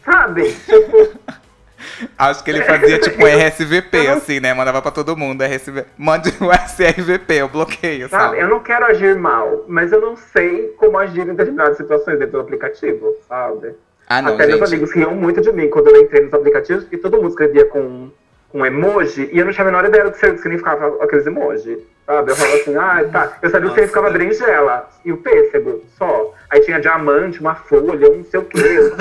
[0.03, 0.51] Sabe?
[0.65, 1.19] Tipo.
[2.17, 4.55] Acho que ele fazia tipo um RSVP, assim, né?
[4.55, 5.43] Mandava pra todo mundo.
[5.43, 5.85] RSV...
[5.95, 8.39] Mande o SRVP, eu bloqueio, Sabe, sabe?
[8.39, 12.33] eu não quero agir mal, mas eu não sei como agir em determinadas situações dentro
[12.33, 13.75] do aplicativo, sabe?
[14.11, 14.67] Ah, não, Até meus gente.
[14.67, 18.09] amigos riam muito de mim quando eu entrei nos aplicativos, porque todo mundo escrevia com,
[18.49, 22.31] com emoji, e eu não tinha a menor ideia do que significava aqueles emoji, sabe?
[22.31, 23.37] Eu falava assim, ah, tá.
[23.41, 24.17] Eu sabia o que Nossa, significava né?
[24.17, 26.33] berinjela e o pêssego, só.
[26.49, 28.91] Aí tinha diamante, uma folha, um não sei o quê.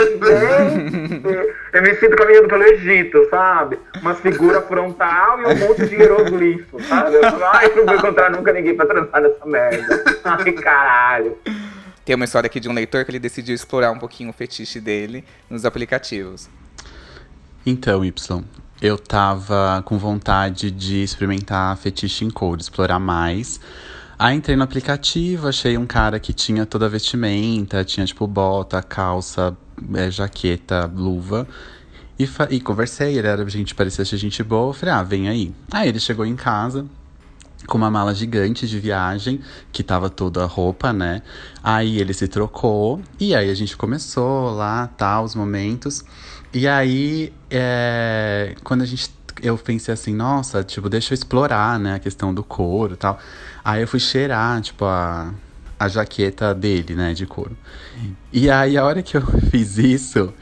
[1.73, 3.81] Eu, me sinto caminhando pelo Egito, sabe?
[4.01, 7.17] Uma figura frontal e um monte de hieroglifo, sabe?
[7.17, 10.05] Eu falei, ai, não vou encontrar nunca ninguém pra transar nessa merda.
[10.23, 11.37] Ai, caralho.
[12.11, 14.81] Tem uma história aqui de um leitor que ele decidiu explorar um pouquinho o fetiche
[14.81, 16.51] dele nos aplicativos.
[17.65, 18.43] Então, Y,
[18.83, 23.61] eu tava com vontade de experimentar fetiche em couro, explorar mais.
[24.19, 28.83] Aí entrei no aplicativo, achei um cara que tinha toda a vestimenta, tinha tipo bota,
[28.83, 29.57] calça,
[29.95, 31.47] eh, jaqueta, luva.
[32.19, 34.71] E, e conversei, ele era gente, parecia ser gente boa.
[34.71, 35.55] Eu falei, ah, vem aí.
[35.71, 36.87] Aí ele chegou em casa,
[37.67, 39.41] com uma mala gigante de viagem,
[39.73, 41.23] que tava toda roupa, né?
[41.63, 46.05] Aí ele se trocou, e aí a gente começou lá, tal, os momentos.
[46.53, 49.11] E aí, é, quando a gente.
[49.43, 53.19] Eu pensei assim, nossa, tipo, deixa eu explorar, né, a questão do couro e tal.
[53.65, 55.33] Aí eu fui cheirar, tipo, a,
[55.79, 57.57] a jaqueta dele, né, de couro.
[58.31, 60.35] E aí, a hora que eu fiz isso,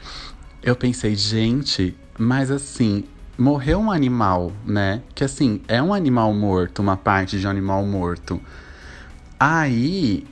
[0.61, 3.05] eu pensei, gente, mas assim,
[3.39, 5.01] morreu um animal, né?
[5.15, 8.39] Que assim, é um animal morto, uma parte de um animal morto.
[9.39, 10.27] Aí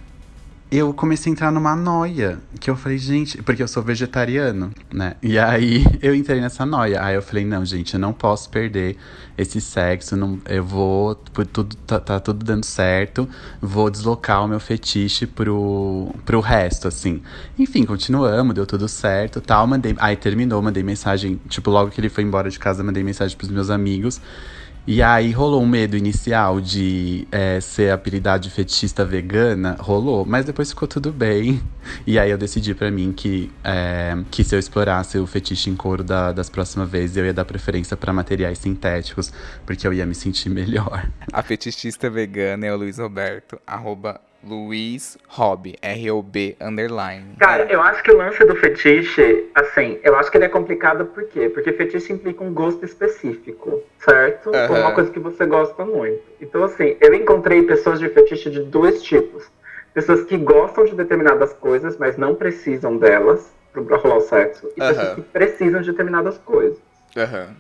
[0.70, 2.40] eu comecei a entrar numa noia.
[2.60, 5.16] Que eu falei, gente, porque eu sou vegetariano, né?
[5.22, 7.02] E aí eu entrei nessa noia.
[7.04, 8.98] Aí eu falei, não, gente, eu não posso perder
[9.38, 10.16] esse sexo.
[10.18, 11.16] Não, eu vou.
[11.16, 13.28] Tudo, tá, tá tudo dando certo.
[13.62, 17.22] Vou deslocar o meu fetiche pro, pro resto, assim.
[17.58, 19.66] Enfim, continuamos, deu tudo certo tal.
[19.68, 19.96] Mandei.
[20.00, 21.40] Aí terminou, mandei mensagem.
[21.48, 24.20] Tipo, logo que ele foi embora de casa, mandei mensagem pros meus amigos.
[24.90, 30.46] E aí rolou um medo inicial de é, ser apelidado de fetichista vegana, rolou, mas
[30.46, 31.62] depois ficou tudo bem.
[32.06, 35.76] E aí eu decidi pra mim que, é, que se eu explorasse o fetiche em
[35.76, 39.34] couro da- das próximas vezes, eu ia dar preferência pra materiais sintéticos,
[39.66, 41.06] porque eu ia me sentir melhor.
[41.34, 47.36] A fetichista vegana é o Luiz Roberto, arroba Luiz Hobby, R-O-B, underline.
[47.38, 51.06] Cara, eu acho que o lance do fetiche, assim, eu acho que ele é complicado
[51.06, 51.50] por quê?
[51.50, 54.52] Porque fetiche implica um gosto específico, certo?
[54.52, 56.24] Ou uma coisa que você gosta muito.
[56.40, 59.46] Então, assim, eu encontrei pessoas de fetiche de dois tipos.
[59.94, 64.70] Pessoas que gostam de determinadas coisas, mas não precisam delas pra rolar o sexo.
[64.78, 66.78] E pessoas que precisam de determinadas coisas,
[67.16, 67.56] Aham.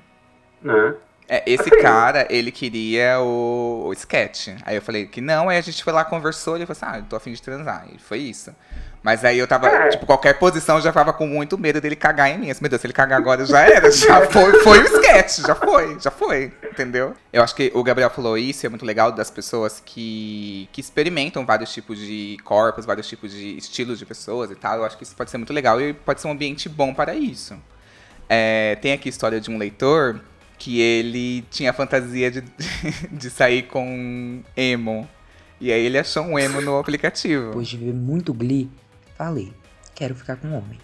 [0.62, 0.96] né?
[1.30, 1.82] É, esse Assim.
[1.82, 4.50] cara, ele queria o, o sketch.
[4.66, 7.00] Aí eu falei que não, aí a gente foi lá, conversou, ele falou assim, ah,
[7.00, 7.86] eu tô afim de transar.
[7.94, 8.56] E foi isso.
[9.04, 9.90] Mas aí eu tava, É.
[9.90, 12.50] tipo, qualquer posição eu já tava com muito medo dele cagar em mim.
[12.50, 15.54] Assim, Meu Deus, se ele cagar agora já era, já foi, foi o sketch, já
[15.56, 17.14] foi, já foi, entendeu?
[17.32, 20.82] Eu acho que o Gabriel falou isso, e é muito legal das pessoas que, que
[20.82, 24.78] experimentam vários tipos de corpos, vários tipos de estilos de pessoas e tal.
[24.78, 27.14] Eu acho que isso pode ser muito legal e pode ser um ambiente bom para
[27.16, 27.56] isso.
[28.30, 30.20] É, tem aqui a história de um leitor
[30.58, 32.42] que ele tinha a fantasia de,
[33.12, 35.08] de sair com emo.
[35.60, 37.48] E aí ele achou um emo no aplicativo.
[37.48, 38.70] Depois de ver muito Glee,
[39.18, 39.52] falei,
[39.96, 40.80] quero ficar com um homem.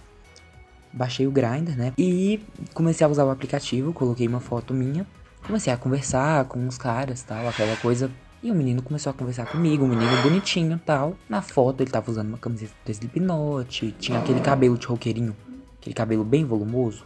[0.91, 1.93] Baixei o Grindr, né?
[1.97, 2.39] E
[2.73, 5.05] comecei a usar o aplicativo, coloquei uma foto minha.
[5.45, 8.09] Comecei a conversar com os caras, tal, aquela coisa.
[8.41, 11.15] E o menino começou a conversar comigo, um menino bonitinho, tal.
[11.29, 15.35] Na foto ele tava usando uma camiseta do Slipknot, tinha aquele cabelo de roqueirinho,
[15.79, 17.05] aquele cabelo bem volumoso.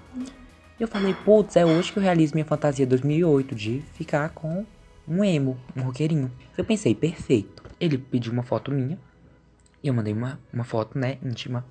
[0.80, 4.64] E eu falei, putz, é hoje que eu realizo minha fantasia 2008 de ficar com
[5.08, 6.32] um emo, um roqueirinho.
[6.56, 7.64] Eu pensei, perfeito.
[7.80, 9.00] Ele pediu uma foto minha,
[9.84, 11.66] eu mandei uma, uma foto, né, íntima.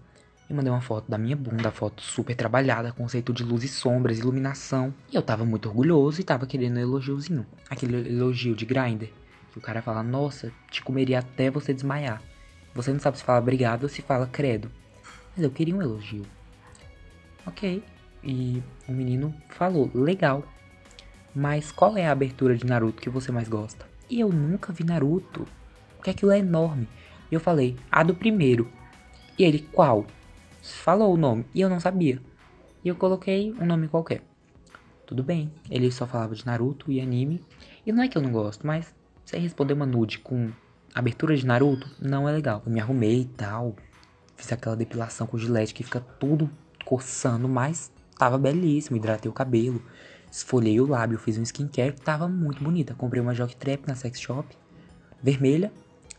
[0.48, 4.18] Eu mandei uma foto da minha bunda, foto super trabalhada, conceito de luz e sombras,
[4.18, 4.94] iluminação.
[5.12, 7.46] E eu tava muito orgulhoso e tava querendo um elogiozinho.
[7.68, 9.10] Aquele elogio de grinder.
[9.52, 12.22] Que o cara fala, nossa, te comeria até você desmaiar.
[12.74, 14.70] Você não sabe se fala obrigado ou se fala credo.
[15.34, 16.24] Mas eu queria um elogio.
[17.44, 17.82] Ok.
[18.26, 20.42] E o menino falou, legal.
[21.32, 23.86] Mas qual é a abertura de Naruto que você mais gosta?
[24.10, 25.46] E eu nunca vi Naruto.
[25.96, 26.88] Porque aquilo é enorme.
[27.30, 28.68] E eu falei, a do primeiro.
[29.38, 30.06] E ele, qual?
[30.60, 31.46] Falou o nome.
[31.54, 32.20] E eu não sabia.
[32.82, 34.22] E eu coloquei um nome qualquer.
[35.06, 35.52] Tudo bem.
[35.70, 37.40] Ele só falava de Naruto e anime.
[37.86, 38.92] E não é que eu não gosto, mas
[39.24, 40.50] você responder uma nude com
[40.92, 42.60] abertura de Naruto não é legal.
[42.66, 43.76] Eu me arrumei e tal.
[44.34, 46.50] Fiz aquela depilação com gilete que fica tudo
[46.84, 48.96] coçando, mas tava belíssimo.
[48.96, 49.82] Hidratei o cabelo.
[50.30, 52.94] Esfolhei o lábio, fiz um skincare, tava muito bonita.
[52.94, 54.46] Comprei uma jockstrap na sex shop,
[55.22, 55.72] vermelha,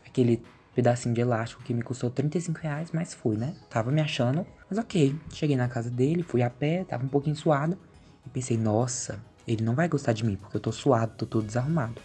[0.04, 0.42] aquele
[0.74, 3.54] pedacinho de elástico que me custou 35 reais, mas fui, né?
[3.68, 5.14] Tava me achando, mas ok.
[5.32, 7.78] Cheguei na casa dele, fui a pé, tava um pouquinho suada.
[8.26, 11.46] E pensei, nossa, ele não vai gostar de mim, porque eu tô suado, tô todo
[11.46, 12.00] desarrumado.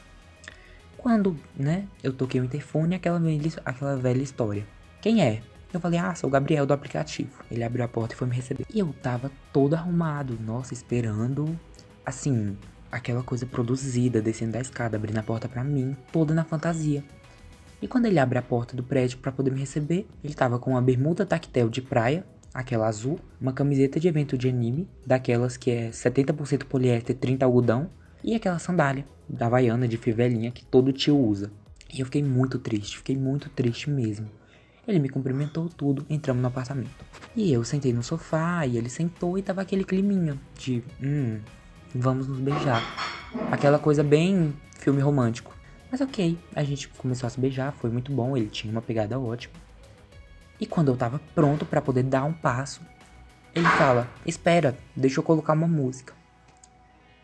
[0.98, 4.66] Quando, né, eu toquei o interfone, aquela velha, aquela velha história.
[5.02, 5.42] Quem é?
[5.74, 7.32] Eu falei, ah, sou o Gabriel do aplicativo.
[7.50, 8.64] Ele abriu a porta e foi me receber.
[8.72, 11.60] E eu tava todo arrumado, nossa, esperando,
[12.06, 12.56] assim,
[12.92, 17.04] aquela coisa produzida, descendo da escada, abrindo a porta para mim, toda na fantasia.
[17.82, 20.72] E quando ele abre a porta do prédio para poder me receber, ele tava com
[20.72, 25.72] uma bermuda tactel de praia, aquela azul, uma camiseta de evento de anime, daquelas que
[25.72, 27.90] é 70% poliéster, 30 algodão,
[28.24, 31.52] e aquela sandália da Havaiana de fivelinha que todo tio usa.
[31.92, 34.28] E eu fiquei muito triste, fiquei muito triste mesmo.
[34.88, 37.06] Ele me cumprimentou tudo, entramos no apartamento.
[37.36, 41.40] E eu sentei no sofá e ele sentou e tava aquele climinha de, hum,
[41.96, 42.82] vamos nos beijar.
[43.52, 45.56] Aquela coisa bem filme romântico.
[45.90, 49.20] Mas ok, a gente começou a se beijar, foi muito bom, ele tinha uma pegada
[49.20, 49.54] ótima.
[50.60, 52.82] E quando eu tava pronto para poder dar um passo,
[53.56, 56.14] ele fala: Espera, deixa eu colocar uma música.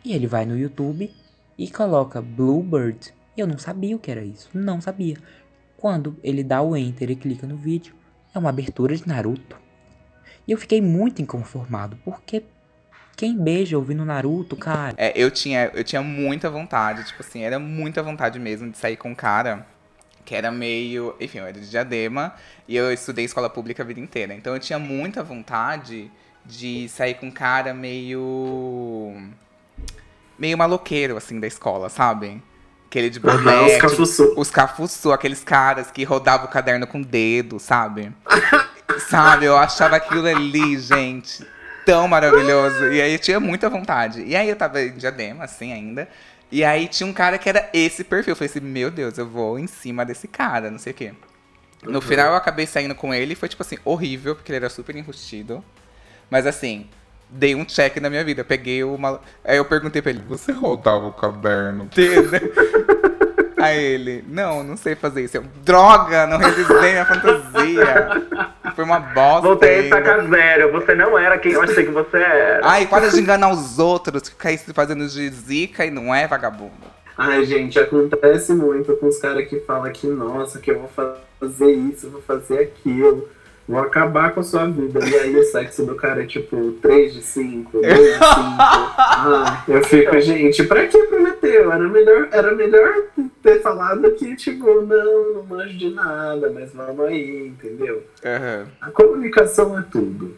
[0.03, 1.13] E ele vai no YouTube
[1.57, 3.13] e coloca Bluebird.
[3.35, 5.17] Eu não sabia o que era isso, não sabia.
[5.79, 7.95] Quando ele dá o enter e clica no vídeo,
[8.35, 9.55] é uma abertura de Naruto.
[10.45, 12.43] E eu fiquei muito inconformado, porque
[13.15, 14.93] quem beija ouvindo Naruto, cara?
[14.97, 18.97] É, eu tinha, eu tinha muita vontade, tipo assim, era muita vontade mesmo de sair
[18.97, 19.65] com um cara
[20.25, 21.15] que era meio.
[21.17, 22.35] Enfim, eu era de diadema
[22.67, 24.33] e eu estudei escola pública a vida inteira.
[24.33, 26.11] Então eu tinha muita vontade
[26.45, 29.15] de sair com um cara meio.
[30.37, 32.43] meio maloqueiro, assim, da escola, sabe?
[32.89, 33.75] Aquele de boné.
[33.75, 34.33] os cafuçu.
[34.35, 38.11] Os cafuçu, aqueles caras que rodavam o caderno com o dedo, sabe?
[39.07, 41.45] sabe, eu achava aquilo ali, gente
[41.89, 42.91] tão maravilhoso.
[42.91, 44.23] E aí eu tinha muita vontade.
[44.23, 46.07] E aí eu tava em diadema, assim, ainda.
[46.51, 48.33] E aí tinha um cara que era esse perfil.
[48.33, 51.13] Eu falei assim, meu Deus, eu vou em cima desse cara, não sei o quê.
[51.83, 52.01] No Uhum.
[52.01, 54.95] final eu acabei saindo com ele e foi, tipo assim, horrível, porque ele era super
[54.95, 55.63] enrustido.
[56.29, 56.87] Mas assim,
[57.29, 58.43] dei um check na minha vida.
[58.43, 59.21] Peguei o mal...
[59.43, 61.89] Aí eu perguntei pra ele, Você rodava o caderno.
[63.59, 65.35] Aí ele, não, não sei fazer isso.
[65.35, 68.23] Eu, droga, não realizei minha fantasia.
[68.73, 69.47] Foi uma bosta.
[69.47, 70.71] Voltei a estaca zero.
[70.71, 72.61] Você não era quem eu achei que você era.
[72.63, 76.25] Ai, para de enganar os outros, ficar aí se fazendo de zica e não é
[76.25, 76.71] vagabundo.
[77.17, 81.73] Ai, gente, acontece muito com os caras que falam que, nossa, que eu vou fazer
[81.73, 83.27] isso, eu vou fazer aquilo,
[83.69, 84.99] vou acabar com a sua vida.
[85.07, 88.19] E aí o sexo do cara é tipo 3 de 5, 2 de 5.
[89.21, 91.71] Ah, eu fico, gente, pra que prometeu?
[91.71, 92.93] Era melhor, era melhor
[93.43, 98.03] ter falado que, tipo, não, não manjo de nada, mas vamos aí, entendeu?
[98.25, 98.67] Aham.
[98.81, 100.35] A comunicação é tudo.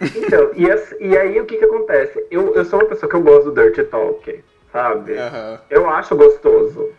[0.00, 2.24] Então, e, as- e aí o que que acontece?
[2.30, 4.40] Eu, eu sou uma pessoa que eu gosto do Dirty Talk,
[4.72, 5.16] sabe?
[5.16, 5.58] Aham.
[5.70, 6.90] Eu acho gostoso.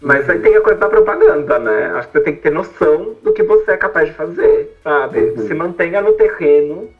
[0.00, 1.86] Mas aí tem a coisa da propaganda, né?
[1.94, 5.18] Acho que você tem que ter noção do que você é capaz de fazer, sabe?
[5.20, 5.46] Uhum.
[5.46, 6.90] Se mantenha no terreno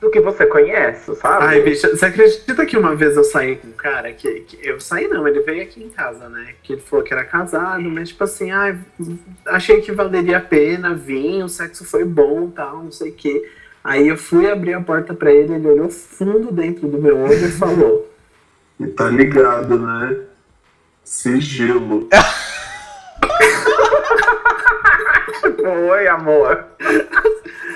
[0.00, 1.44] do que você conhece, sabe?
[1.46, 4.80] Ai, bicha, você acredita que uma vez eu saí com um cara que, que- Eu
[4.80, 6.54] saí não, ele veio aqui em casa, né?
[6.64, 8.76] Que ele falou que era casado, mas tipo assim, ai,
[9.46, 13.48] achei que valeria a pena, vim, o sexo foi bom tal, não sei o quê.
[13.84, 17.46] Aí eu fui abrir a porta pra ele, ele olhou fundo dentro do meu olho
[17.46, 18.08] e falou.
[18.80, 20.16] E tá ligado, né?
[21.04, 22.08] Sigilo.
[25.90, 26.66] Oi, amor.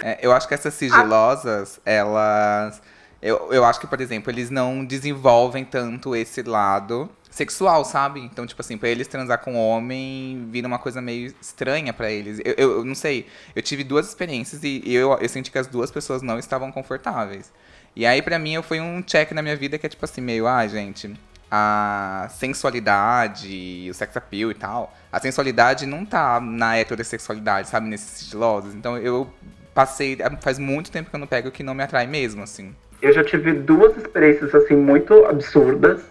[0.03, 2.81] É, eu acho que essas sigilosas, elas.
[3.21, 8.21] Eu, eu acho que, por exemplo, eles não desenvolvem tanto esse lado sexual, sabe?
[8.21, 12.41] Então, tipo assim, pra eles transar com homem vira uma coisa meio estranha pra eles.
[12.45, 13.27] Eu, eu, eu não sei.
[13.55, 17.53] Eu tive duas experiências e eu, eu senti que as duas pessoas não estavam confortáveis.
[17.95, 20.21] E aí, pra mim, eu foi um check na minha vida que é tipo assim,
[20.21, 21.15] meio, ah, gente,
[21.51, 27.89] a sensualidade, o sex appeal e tal, a sensualidade não tá na heterossexualidade, sabe?
[27.89, 28.75] Nesses sigilosos.
[28.75, 29.29] Então eu
[29.75, 30.19] passei.
[30.41, 32.75] Faz muito tempo que eu não pego o que não me atrai mesmo, assim.
[33.01, 36.03] Eu já tive duas experiências assim muito absurdas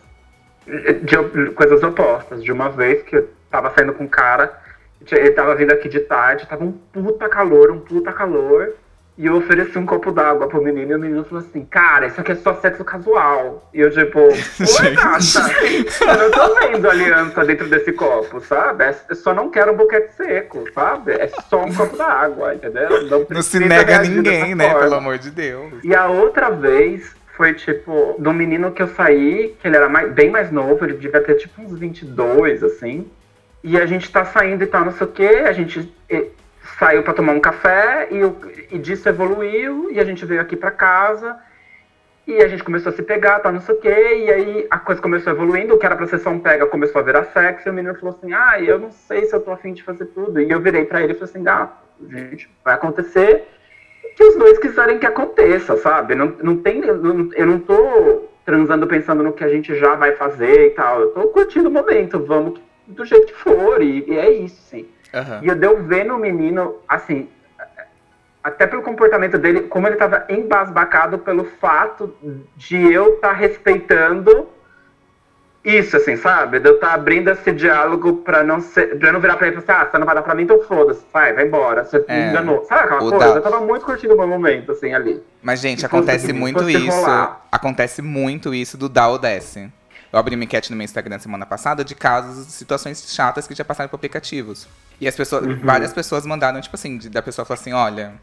[1.04, 2.44] de coisas opostas.
[2.44, 4.58] De uma vez que eu tava saindo com um cara,
[5.12, 8.74] ele tava vindo aqui de tarde, tava um puta calor, um puta calor.
[9.18, 12.20] E eu ofereci um copo d'água pro menino e o menino falou assim, cara, isso
[12.20, 13.70] aqui é só sexo casual.
[13.74, 18.84] E eu tipo, oi, gata, eu não tô vendo aliança dentro desse copo, sabe?
[18.84, 21.14] É- Eu só não quero um boquete seco, sabe?
[21.14, 23.08] É só um copo d'água, entendeu?
[23.08, 24.66] Não se precisa nega a ninguém, né?
[24.70, 24.84] forma.
[24.84, 25.72] Pelo amor de Deus.
[25.82, 30.12] E a outra vez foi, tipo, do menino que eu saí, que ele era mais-
[30.12, 33.10] bem mais novo, ele devia ter, tipo, uns 22, assim.
[33.64, 35.90] E a gente tá saindo e tal, não sei o quê, a gente
[36.78, 38.36] saiu pra tomar um café e, o-
[38.72, 41.36] e disso evoluiu, e a gente veio aqui pra casa,
[42.28, 44.80] e a gente começou a se pegar, tal, não sei o quê, e aí a
[44.80, 47.74] coisa começou evoluindo, o que era pra um pega começou a virar sexo, e o
[47.74, 50.42] menino falou assim, ah, eu não sei se eu tô afim de fazer tudo.
[50.42, 51.70] E eu virei pra ele e falei assim, ah,
[52.10, 53.44] gente, vai acontecer
[54.16, 56.16] que os dois quiserem que aconteça, sabe?
[56.16, 60.12] Não, não tem, não- eu não tô transando pensando no que a gente já vai
[60.14, 61.02] fazer e tal.
[61.02, 64.86] Eu tô curtindo o momento, vamos do jeito que for, e, e é isso, sim.
[65.16, 65.40] Aham.
[65.42, 67.30] E eu deu ver no menino, assim,
[68.44, 72.14] até pelo comportamento dele, como ele tava embasbacado pelo fato
[72.56, 74.50] de eu estar respeitando
[75.64, 76.60] isso, assim, sabe?
[76.60, 79.00] De eu estar abrindo esse diálogo pra não ser.
[79.00, 80.44] Pra não virar pra ele e falar assim, ah, você não vai dar pra mim,
[80.44, 81.84] então foda-se, vai, vai embora.
[81.84, 82.20] Você É.
[82.26, 82.64] me enganou.
[82.66, 83.30] Sabe aquela O coisa?
[83.32, 85.24] da- Eu tava muito curtindo o meu momento, assim, ali.
[85.42, 86.92] Mas, gente, Se acontece fosse- muito fosse isso.
[86.96, 87.48] rolar.
[87.52, 89.72] Acontece muito isso do dar ou desce.
[90.16, 93.66] Eu abri uma enquete no meu Instagram semana passada de casos, situações chatas que já
[93.66, 94.66] passaram por aplicativos.
[94.98, 95.60] E as pessoas, Uhum.
[95.62, 98.14] várias pessoas mandaram, tipo assim, da pessoa falar assim, olha,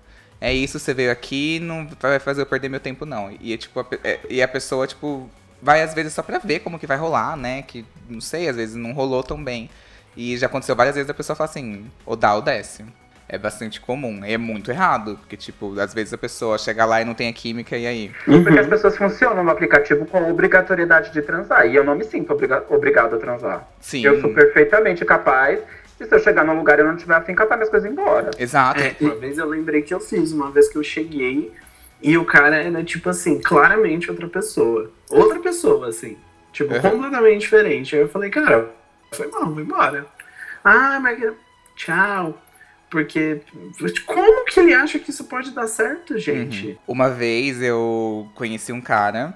[0.40, 3.30] é isso, você veio aqui, não vai fazer eu perder meu tempo, não.
[3.38, 5.28] E, é, tipo, a, é, e a pessoa, tipo,
[5.60, 7.60] vai às vezes só pra ver como que vai rolar, né?
[7.60, 9.68] Que, não sei, às vezes não rolou tão bem.
[10.16, 12.86] E já aconteceu várias vezes a pessoa falar assim, ou dá ou desce.
[13.28, 14.24] É bastante comum.
[14.24, 15.16] E é muito errado.
[15.18, 18.12] Porque, tipo, às vezes a pessoa chega lá e não tem a química, e aí?
[18.24, 21.66] Porque as pessoas funcionam no aplicativo com a obrigatoriedade de transar.
[21.66, 23.66] E eu não me sinto obriga- obrigado a transar.
[23.80, 24.04] Sim.
[24.04, 25.60] Eu sou perfeitamente capaz.
[26.00, 28.30] E se eu chegar num lugar e eu não tiver afim, catar minhas coisas embora.
[28.38, 28.80] Exato.
[28.82, 31.52] É, uma vez eu lembrei que eu fiz, uma vez que eu cheguei
[32.02, 34.90] e o cara era, tipo assim, claramente outra pessoa.
[35.08, 36.18] Outra pessoa, assim.
[36.52, 36.80] Tipo, Uhum.
[36.82, 37.94] completamente diferente.
[37.94, 38.68] Aí eu falei, cara,
[39.12, 40.04] foi mal, vou embora.
[40.64, 41.18] Ah, mas.
[41.76, 42.36] Tchau.
[42.92, 43.40] Porque.
[44.06, 46.66] Como que ele acha que isso pode dar certo, gente?
[46.66, 46.76] Uhum.
[46.88, 49.34] Uma vez eu conheci um cara.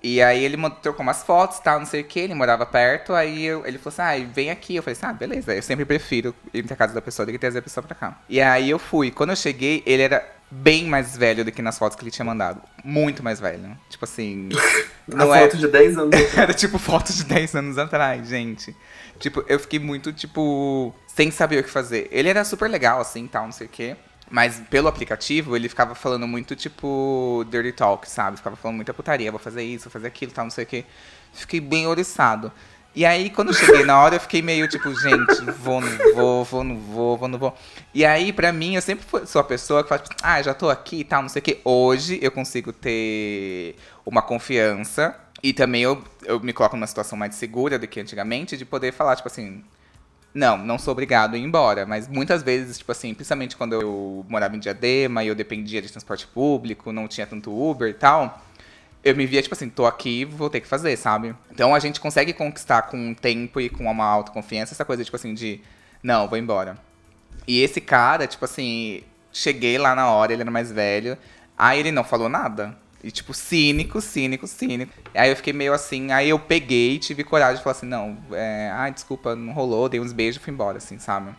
[0.00, 3.44] E aí ele trocou umas fotos tal, não sei o que, ele morava perto, aí
[3.44, 4.74] eu- ele falou assim, ah, vem aqui.
[4.74, 7.38] Eu falei assim, ah, beleza, eu sempre prefiro ir pra casa da pessoa do que
[7.38, 8.18] trazer a pessoa pra cá.
[8.28, 9.10] E aí eu fui.
[9.12, 12.24] Quando eu cheguei, ele era bem mais velho do que nas fotos que ele tinha
[12.24, 12.60] mandado.
[12.84, 13.76] Muito mais velho.
[13.90, 14.48] Tipo assim.
[15.12, 16.14] A Não é, foto de 10 anos.
[16.36, 18.74] Era tipo foto de 10 anos atrás, gente.
[19.22, 22.08] Tipo, eu fiquei muito, tipo, sem saber o que fazer.
[22.10, 23.96] Ele era super legal, assim, tal, não sei o quê.
[24.28, 28.36] Mas pelo aplicativo, ele ficava falando muito, tipo, dirty talk, sabe?
[28.36, 30.84] Ficava falando muita putaria, vou fazer isso, vou fazer aquilo, tal, não sei o quê.
[31.32, 32.50] Fiquei bem oriçado.
[32.96, 36.44] E aí, quando eu cheguei na hora, eu fiquei meio tipo, gente, vou, não vou,
[36.44, 37.56] vou, não vou, vou, não vou.
[37.94, 40.68] E aí, pra mim, eu sempre sou a pessoa que fala, tipo, ah, já tô
[40.68, 41.60] aqui e tal, não sei o quê.
[41.64, 45.16] Hoje eu consigo ter uma confiança.
[45.42, 48.92] E também eu, eu me coloco numa situação mais segura do que antigamente, de poder
[48.92, 49.64] falar, tipo assim,
[50.32, 51.84] não, não sou obrigado a ir embora.
[51.84, 55.90] Mas muitas vezes, tipo assim, principalmente quando eu morava em Diadema e eu dependia de
[55.90, 58.40] transporte público, não tinha tanto Uber e tal,
[59.04, 61.34] eu me via, tipo assim, tô aqui, vou ter que fazer, sabe?
[61.50, 65.34] Então a gente consegue conquistar com tempo e com uma autoconfiança essa coisa, tipo assim,
[65.34, 65.60] de
[66.02, 66.78] não, vou embora.
[67.46, 69.02] E esse cara, tipo assim,
[69.32, 71.18] cheguei lá na hora, ele era mais velho,
[71.58, 72.76] aí ele não falou nada.
[73.02, 74.92] E, tipo, cínico, cínico, cínico.
[75.14, 78.70] Aí eu fiquei meio assim, aí eu peguei, tive coragem de falar assim, não, é,
[78.72, 81.32] ai, desculpa, não rolou, dei uns beijos e fui embora, assim, sabe?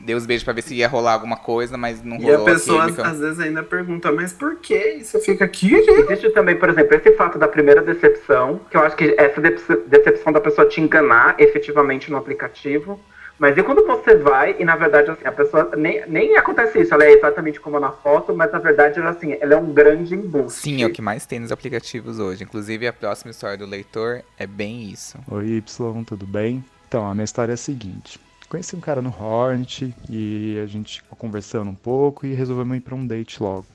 [0.00, 2.46] Dei uns beijos pra ver se ia rolar alguma coisa, mas não E a rolou
[2.46, 3.06] pessoa química.
[3.06, 4.96] às vezes ainda pergunta, mas por quê?
[4.98, 5.90] E você fica aqui, gente?
[5.90, 9.82] Existe também, por exemplo, esse fato da primeira decepção, que eu acho que essa dece-
[9.86, 13.00] decepção da pessoa te enganar efetivamente no aplicativo.
[13.38, 16.94] Mas e quando você vai e, na verdade, assim, a pessoa nem, nem acontece isso,
[16.94, 20.14] ela é exatamente como na foto, mas na verdade, ela, assim, ela é um grande
[20.14, 20.60] embuste.
[20.60, 22.44] Sim, é o que mais tem nos aplicativos hoje.
[22.44, 25.18] Inclusive, a próxima história do leitor é bem isso.
[25.28, 26.64] Oi, Y, tudo bem?
[26.86, 28.20] Então, a minha história é a seguinte.
[28.48, 32.80] Conheci um cara no Hornet e a gente ficou conversando um pouco e resolvemos ir
[32.80, 33.66] pra um date logo.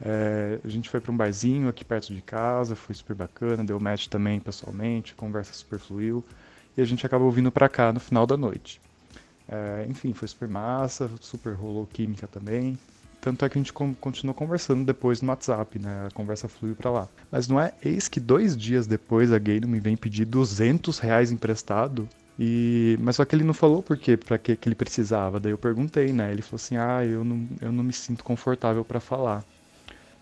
[0.00, 3.80] É, a gente foi pra um barzinho aqui perto de casa, foi super bacana, deu
[3.80, 6.24] match também pessoalmente, conversa super fluiu
[6.78, 8.80] e a gente acabou vindo pra cá no final da noite.
[9.48, 12.78] É, enfim, foi super massa, super rolou química também.
[13.20, 16.06] Tanto é que a gente con- continuou conversando depois no WhatsApp, né?
[16.06, 17.08] A conversa fluiu pra lá.
[17.32, 21.00] Mas não é eis que dois dias depois a gay não me vem pedir 200
[21.00, 22.08] reais emprestado.
[22.38, 22.96] E...
[23.00, 25.40] Mas só que ele não falou por quê, pra que, que ele precisava.
[25.40, 26.30] Daí eu perguntei, né?
[26.30, 29.42] Ele falou assim: ah, eu não, eu não me sinto confortável pra falar.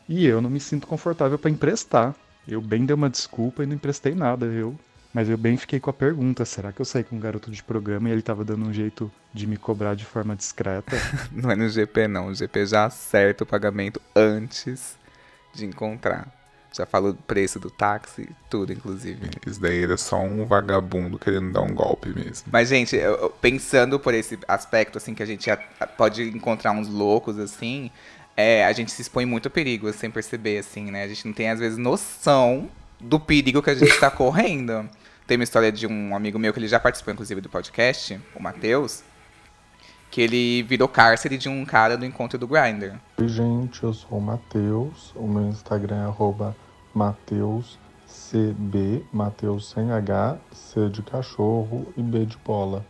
[0.08, 2.14] E eu não me sinto confortável pra emprestar.
[2.48, 4.46] Eu bem dei uma desculpa e não emprestei nada.
[4.46, 4.74] Eu
[5.16, 7.62] mas eu bem fiquei com a pergunta: será que eu saí com um garoto de
[7.62, 10.94] programa e ele tava dando um jeito de me cobrar de forma discreta?
[11.32, 12.26] Não é no GP, não.
[12.26, 14.94] O GP já acerta o pagamento antes
[15.54, 16.30] de encontrar.
[16.70, 19.30] Já fala o preço do táxi, tudo, inclusive.
[19.46, 22.48] Isso daí era só um vagabundo querendo dar um golpe mesmo.
[22.52, 25.48] Mas, gente, eu- pensando por esse aspecto, assim, que a gente
[25.96, 27.90] pode encontrar uns loucos, assim,
[28.36, 31.04] é, a gente se expõe muito a perigo, sem perceber, assim, né?
[31.04, 32.68] A gente não tem, às vezes, noção
[33.00, 34.88] do perigo que a gente tá correndo.
[35.26, 38.42] Tem uma história de um amigo meu que ele já participou, inclusive, do podcast, o
[38.42, 39.02] Matheus,
[40.10, 42.94] que ele virou cárcere de um cara do encontro do Grindr.
[43.18, 45.12] Oi, gente, eu sou o Matheus.
[45.16, 46.56] O meu Instagram é arroba
[46.94, 47.74] MatheusCB,
[49.12, 52.86] Matheus sem H, C de cachorro e B de bola.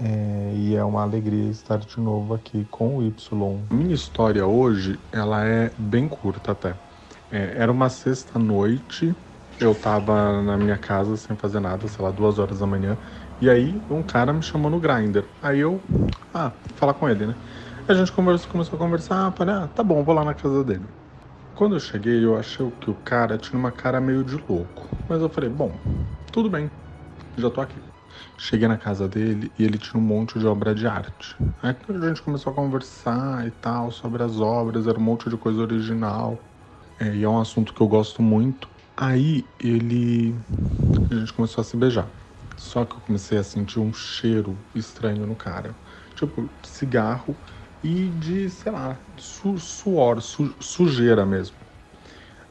[0.00, 3.58] É, e é uma alegria estar de novo aqui com o Y.
[3.70, 6.74] Minha história hoje, ela é bem curta até.
[7.30, 9.14] É, era uma sexta-noite
[9.60, 12.96] eu tava na minha casa sem fazer nada, sei lá, duas horas da manhã.
[13.40, 15.28] E aí um cara me chamou no Grindr.
[15.42, 15.82] Aí eu,
[16.32, 17.36] ah, falar com ele, né?
[17.88, 20.88] A gente começou a conversar, falei, ah, tá bom, vou lá na casa dele.
[21.54, 24.88] Quando eu cheguei, eu achei que o cara tinha uma cara meio de louco.
[25.08, 25.80] Mas eu falei, bom,
[26.32, 26.70] tudo bem,
[27.38, 27.82] já tô aqui.
[28.38, 31.36] Cheguei na casa dele e ele tinha um monte de obra de arte.
[31.62, 35.36] Aí a gente começou a conversar e tal sobre as obras, era um monte de
[35.38, 36.47] coisa original.
[36.98, 38.70] É, e é um assunto que eu gosto muito.
[38.96, 40.34] Aí ele.
[41.10, 42.12] A gente começou a se beijar.
[42.56, 45.78] Só que eu comecei a sentir um cheiro estranho no cara.
[46.14, 47.40] Tipo, cigarro
[47.82, 51.56] e de, sei lá, su suor, su sujeira mesmo.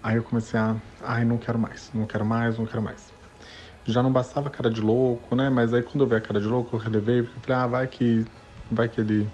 [0.01, 3.13] Aí eu comecei a, ai, não quero mais, não quero mais, não quero mais.
[3.85, 5.49] Já não bastava a cara de louco, né?
[5.49, 7.87] Mas aí quando eu vi a cara de louco, eu relevei, porque falei, ah, vai
[7.87, 8.25] que,
[8.69, 9.31] vai que ele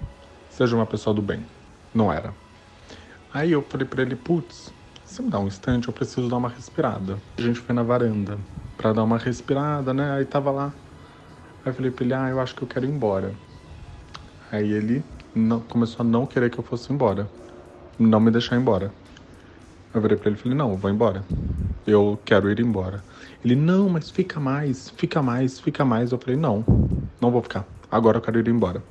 [0.50, 1.48] seja uma pessoa do bem.
[1.94, 2.38] Não era.
[3.30, 4.74] Aí eu falei pra ele, putz,
[5.22, 7.22] me dá um instante, eu preciso dar uma respirada.
[7.38, 8.40] A gente foi na varanda
[8.78, 10.12] para dar uma respirada, né?
[10.12, 10.74] Aí tava lá.
[11.64, 13.34] Aí eu falei pra ele, ah, eu acho que eu quero ir embora.
[14.52, 15.04] Aí ele
[15.36, 17.30] não, começou a não querer que eu fosse embora.
[18.00, 18.94] Não me deixar embora.
[19.94, 21.26] Eu virei pra ele e falei, não, vou embora.
[21.86, 23.04] Eu quero ir embora.
[23.44, 26.12] Ele, não, mas fica mais, fica mais, fica mais.
[26.12, 26.66] Eu falei, não,
[27.22, 27.68] não vou ficar.
[27.92, 28.84] Agora eu quero ir embora.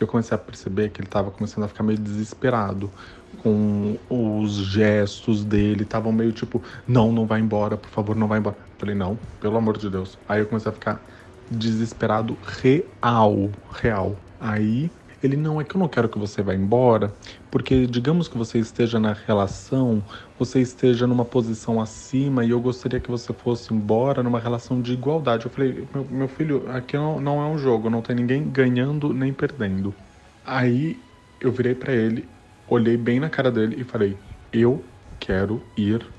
[0.00, 2.92] Eu comecei a perceber que ele tava começando a ficar meio desesperado
[3.36, 8.38] com os gestos dele, estavam meio tipo, não, não vai embora, por favor, não vai
[8.38, 8.56] embora.
[8.78, 10.18] Falei, não, pelo amor de Deus.
[10.26, 11.06] Aí eu comecei a ficar
[11.50, 14.24] desesperado real, real.
[14.38, 17.16] Aí ele não é que eu não quero que você vá embora,
[17.50, 20.04] porque digamos que você esteja na relação,
[20.38, 24.92] você esteja numa posição acima e eu gostaria que você fosse embora numa relação de
[24.92, 25.46] igualdade.
[25.46, 29.12] Eu falei, meu, meu filho, aqui não, não é um jogo, não tem ninguém ganhando
[29.12, 29.96] nem perdendo.
[30.44, 31.04] Aí
[31.40, 32.32] eu virei para ele,
[32.66, 36.12] olhei bem na cara dele e falei: Eu quero ir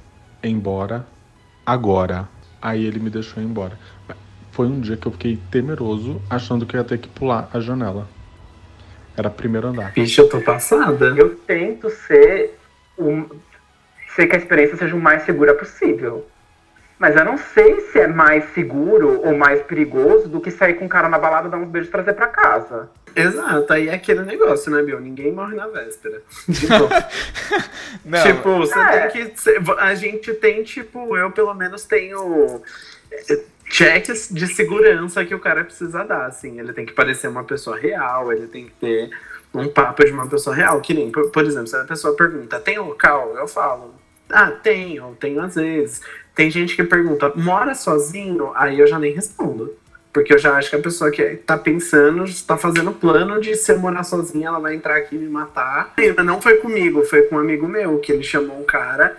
[0.44, 1.12] embora
[1.66, 2.30] agora.
[2.62, 3.80] Aí ele me deixou embora.
[4.52, 8.19] Foi um dia que eu fiquei temeroso, achando que ia ter que pular a janela.
[9.20, 9.92] Era primeiro andar.
[9.92, 11.14] Vixe, eu tô passada.
[11.18, 12.58] Eu tento ser
[12.98, 13.26] um,
[14.16, 16.26] ser que a experiência seja o mais segura possível.
[16.98, 20.86] Mas eu não sei se é mais seguro ou mais perigoso do que sair com
[20.86, 22.90] um cara na balada, dar uns beijos e trazer pra casa.
[23.14, 25.02] Exato, aí é aquele negócio, né, Bill?
[25.02, 26.22] Ninguém morre na véspera.
[26.54, 26.88] Tipo,
[28.06, 29.08] Não, tipo você É.
[29.08, 29.72] tem que.
[29.80, 32.62] A gente tem, tipo, eu pelo menos tenho
[33.70, 36.60] checks de segurança que o cara precisa dar, assim.
[36.60, 39.10] Ele tem que parecer uma pessoa real, ele tem que ter
[39.54, 40.82] um papo de uma pessoa real.
[40.82, 43.36] Que nem, por, por exemplo, se a pessoa pergunta, tem local?
[43.38, 43.94] Eu falo,
[44.30, 46.02] ah, tenho, tenho às vezes.
[46.36, 48.52] Tem gente que pergunta, mora sozinho?
[48.56, 49.76] Aí eu já nem respondo.
[50.12, 53.72] Porque eu já acho que a pessoa que tá pensando, tá fazendo plano de se
[53.72, 55.94] eu morar sozinha, ela vai entrar aqui e me matar.
[56.26, 59.16] Não foi comigo, foi com um amigo meu, que ele chamou um cara.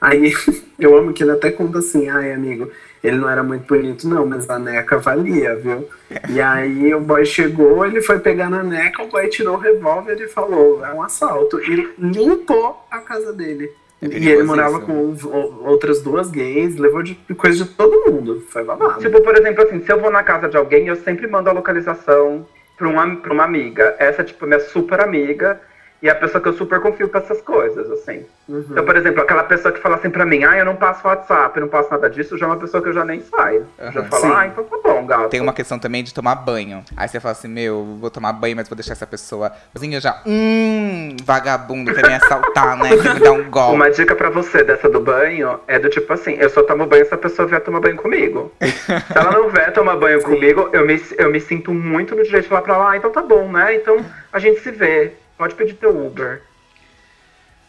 [0.00, 0.34] Aí
[0.78, 2.72] eu amo que ele até conta assim, ai amigo,
[3.02, 5.88] ele não era muito bonito, não, mas a neca valia, viu?
[6.28, 10.20] E aí o boy chegou, ele foi pegar na neca, o boy tirou o revólver
[10.20, 11.60] e falou, é um assalto.
[11.60, 13.72] E limpou a casa dele.
[14.00, 14.86] É e ele morava isso.
[14.86, 18.44] com outras duas gays, levou de coisa de todo mundo.
[18.48, 19.00] Foi babado.
[19.00, 21.52] Tipo, por exemplo, assim, se eu vou na casa de alguém, eu sempre mando a
[21.52, 22.46] localização
[22.76, 23.94] pra uma, pra uma amiga.
[23.98, 25.60] Essa é, tipo, minha super amiga.
[26.02, 28.24] E é a pessoa que eu super confio pra essas coisas, assim.
[28.48, 28.64] Uhum.
[28.70, 31.56] Então, por exemplo, aquela pessoa que fala assim pra mim, ah, eu não passo WhatsApp,
[31.56, 33.64] eu não passo nada disso, já é uma pessoa que eu já nem saio.
[33.78, 34.04] já Aham.
[34.10, 34.32] falo, Sim.
[34.34, 35.28] ah, então tá bom, gato.
[35.28, 36.82] Tem uma questão também de tomar banho.
[36.96, 39.52] Aí você fala assim, meu, vou tomar banho, mas vou deixar essa pessoa.
[39.80, 42.96] Eu já, hum, vagabundo, quer me assaltar, né?
[42.96, 43.74] Quer me dar um golpe.
[43.76, 47.06] Uma dica pra você dessa do banho é do tipo assim, eu só tomo banho
[47.06, 48.50] se a pessoa vier tomar banho comigo.
[48.60, 52.44] se ela não vier tomar banho comigo, eu me, eu me sinto muito no direito
[52.44, 53.76] de falar pra ela, ah, então tá bom, né?
[53.76, 55.12] Então a gente se vê.
[55.42, 56.40] Pode pedir teu Uber.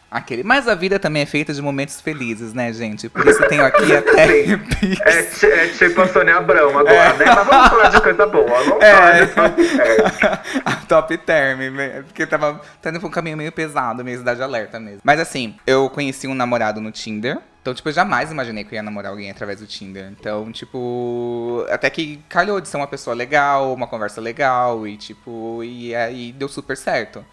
[0.08, 0.44] Aquele.
[0.44, 3.08] Mas a vida também é feita de momentos felizes, né, gente?
[3.08, 4.42] Por isso eu tenho aqui até.
[4.44, 7.24] É, é tipo a Sônia Abrão agora, né?
[7.26, 8.62] Mas vamos falar de coisa boa.
[8.62, 9.26] Vamos É.
[9.26, 10.62] falar de top term.
[10.64, 12.02] a top term, né?
[12.06, 15.00] porque tava indo pra um caminho meio pesado, meio cidade alerta mesmo.
[15.02, 17.38] Mas assim, eu conheci um namorado no Tinder.
[17.60, 20.12] Então, tipo, eu jamais imaginei que eu ia namorar alguém através do Tinder.
[20.16, 25.64] Então, tipo, até que calhou de ser uma pessoa legal, uma conversa legal, e tipo,
[25.64, 27.24] e aí deu super certo.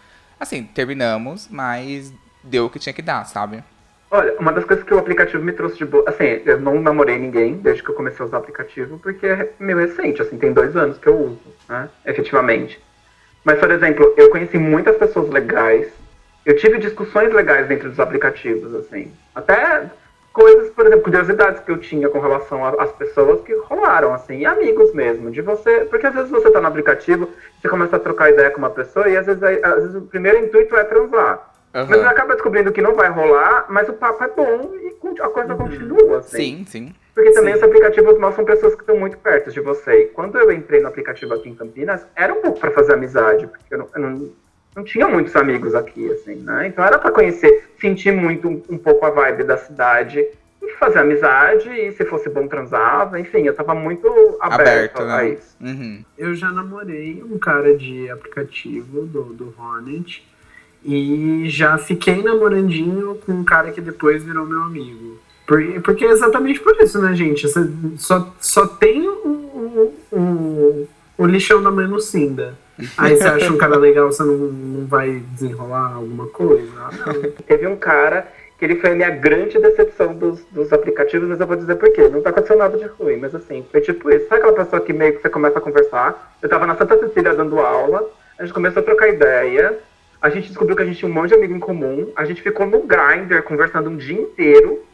[0.42, 2.12] Assim, terminamos, mas
[2.42, 3.62] deu o que tinha que dar, sabe?
[4.10, 6.02] Olha, uma das coisas que o aplicativo me trouxe de boa.
[6.08, 9.52] Assim, eu não namorei ninguém desde que eu comecei a usar o aplicativo, porque é
[9.60, 11.88] meio recente, assim, tem dois anos que eu uso, né?
[12.04, 12.82] Efetivamente.
[13.44, 15.92] Mas, por exemplo, eu conheci muitas pessoas legais.
[16.44, 19.12] Eu tive discussões legais dentro dos aplicativos, assim.
[19.36, 19.88] Até
[20.32, 24.46] coisas, por exemplo, curiosidades que eu tinha com relação às pessoas que rolaram, assim, e
[24.46, 25.86] amigos mesmo, de você.
[25.90, 27.28] Porque às vezes você tá no aplicativo,
[27.60, 30.38] você começa a trocar ideia com uma pessoa e às vezes, às vezes o primeiro
[30.38, 31.50] intuito é transar.
[31.74, 31.86] Aham.
[31.88, 35.54] Mas acaba descobrindo que não vai rolar, mas o papo é bom e a coisa
[35.54, 36.36] continua, assim.
[36.36, 36.94] Sim, sim.
[37.14, 40.02] Porque também os aplicativos mostram pessoas que estão muito perto de você.
[40.02, 43.46] E quando eu entrei no aplicativo aqui em Campinas, era um pouco pra fazer amizade,
[43.46, 44.30] porque eu não, eu não,
[44.74, 46.66] não tinha muitos amigos aqui, assim, né?
[46.68, 50.24] Então era pra conhecer, sentir muito um, um pouco a vibe da cidade
[50.62, 54.06] e fazer amizade, e se fosse bom transava, enfim, eu tava muito
[54.40, 55.28] aberto, Aberto, a né?
[55.30, 55.56] isso.
[55.60, 56.04] Uhum.
[56.16, 60.24] Eu já namorei um cara de aplicativo do, do Hornet
[60.84, 65.18] e já fiquei namorandinho com um cara que depois virou meu amigo.
[65.46, 67.46] Por- porque é exatamente por isso, né, gente?
[67.48, 67.68] Você
[67.98, 72.54] só, só tem o, o, o, o lixão da mãe Lucinda.
[72.98, 76.70] Aí você acha um cara legal, você não, não vai desenrolar alguma coisa?
[76.78, 76.90] Ah.
[77.46, 78.26] Teve um cara
[78.58, 81.92] que ele foi a minha grande decepção dos, dos aplicativos, mas eu vou dizer por
[81.92, 82.08] quê.
[82.08, 84.28] Não tá acontecendo nada de ruim, mas assim, foi tipo isso.
[84.28, 86.36] Sabe aquela pessoa que meio que você começa a conversar?
[86.40, 88.08] Eu tava na Santa Cecília dando aula,
[88.38, 89.78] a gente começou a trocar ideia,
[90.20, 92.40] a gente descobriu que a gente tinha um monte de amigo em comum, a gente
[92.40, 94.84] ficou no Grindr conversando um dia inteiro.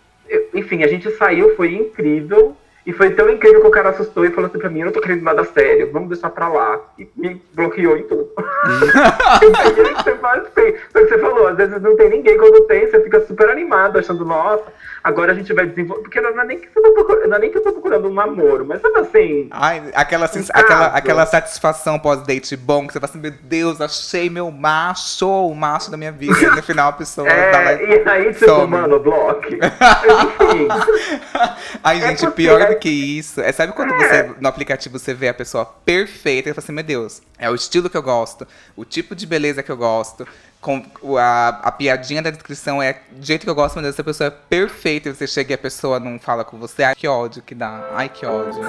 [0.55, 2.57] Enfim, a gente saiu, foi incrível.
[2.89, 4.93] E foi tão incrível que o cara assustou e falou assim pra mim, eu não
[4.95, 6.81] tô querendo nada sério, vamos deixar pra lá.
[6.99, 8.31] E me bloqueou em tudo.
[8.39, 10.75] Aí você faz assim.
[10.91, 13.51] Foi o que você falou, às vezes não tem ninguém, quando tem, você fica super
[13.51, 14.65] animado, achando, nossa,
[15.05, 16.03] agora a gente vai desenvolver.
[16.03, 18.09] Porque não é nem que você tá procurando, não é nem que eu tô procurando
[18.09, 19.49] um namoro, mas sabe assim.
[19.51, 24.31] Ai, aquela, Um aquela, aquela satisfação pós-date bom, que você fala assim, meu Deus, achei
[24.31, 26.39] meu macho, o macho da minha vida.
[26.41, 28.67] E no final a pessoa dá lá É, e aí, tipo, some.
[28.69, 29.57] mano, bloque.
[29.59, 30.69] Enfim.
[31.85, 33.41] Ai, É gente, porque pior é- que isso.
[33.41, 36.85] É, sabe quando você, no aplicativo, você vê a pessoa perfeita e fala assim, meu
[36.85, 40.27] Deus, é o estilo que eu gosto, o tipo de beleza que eu gosto,
[40.61, 40.83] com
[41.17, 44.31] a, a piadinha da descrição é do jeito que eu gosto, Deus, essa pessoa é
[44.31, 46.83] perfeita e você chega e a pessoa não fala com você.
[46.83, 47.91] Ai, que ódio que dá.
[47.93, 48.63] Ai, que ódio.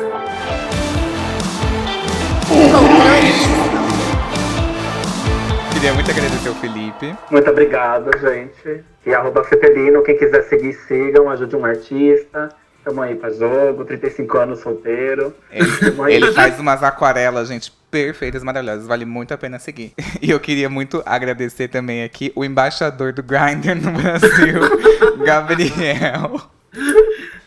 [5.74, 7.16] Queria muito agradecer o Felipe.
[7.32, 8.84] Muito obrigado, gente.
[9.06, 12.50] E arroba Cepelino, quem quiser seguir, sigam, ajude um artista.
[12.84, 15.34] Tamo aí pra jogo, 35 anos solteiro.
[15.52, 16.16] Aí.
[16.16, 18.88] Ele faz umas aquarelas, gente, perfeitas, maravilhosas.
[18.88, 19.94] Vale muito a pena seguir.
[20.22, 24.60] E eu queria muito agradecer também aqui o embaixador do Grindr no Brasil,
[25.24, 26.42] Gabriel.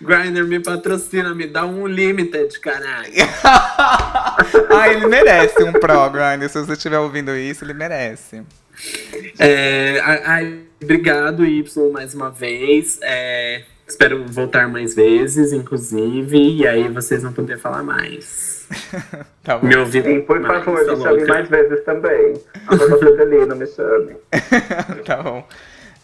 [0.00, 3.12] Grindr me patrocina, me dá um limited, caralho.
[3.44, 6.48] ah, ele merece um pro Grindr.
[6.48, 8.42] Se você estiver ouvindo isso, ele merece.
[9.38, 12.98] É, ai, obrigado, Y, mais uma vez.
[13.02, 16.38] É, espero voltar mais vezes, inclusive.
[16.58, 18.62] E aí vocês vão poder falar mais.
[19.44, 19.66] Tá bom.
[19.66, 22.34] Me ouvir Sim, por mais, favor, me chame mais vezes também.
[22.68, 24.14] Arroba Cepelino, me chame.
[25.04, 25.44] tá bom.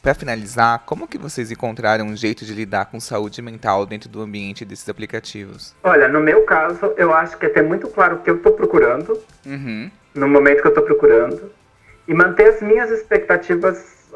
[0.02, 4.20] Pra finalizar, como que vocês encontraram um jeito de lidar com saúde mental dentro do
[4.20, 5.72] ambiente desses aplicativos?
[5.84, 8.50] Olha, no meu caso, eu acho que é ter muito claro o que eu tô
[8.52, 9.16] procurando,
[9.46, 9.88] Uhum.
[10.14, 11.50] no momento que eu tô procurando,
[12.08, 14.08] e manter as minhas expectativas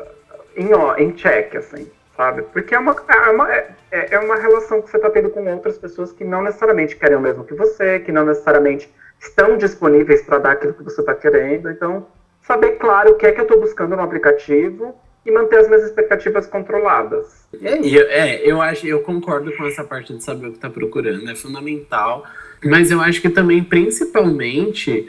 [0.56, 1.86] em, ó, em check, assim,
[2.22, 2.42] sabe?
[2.52, 5.76] Porque é uma, é, uma, é, é uma relação que você tá tendo com outras
[5.76, 8.88] pessoas que não necessariamente querem o mesmo que você, que não necessariamente
[9.20, 11.68] estão disponíveis para dar aquilo que você tá querendo.
[11.70, 12.06] Então,
[12.42, 14.94] saber claro o que é que eu tô buscando no aplicativo
[15.26, 17.46] e manter as minhas expectativas controladas.
[17.60, 20.70] E eu- é, eu acho, eu concordo com essa parte de saber o que tá
[20.70, 22.24] procurando, é fundamental.
[22.64, 25.08] Mas eu acho que também, principalmente,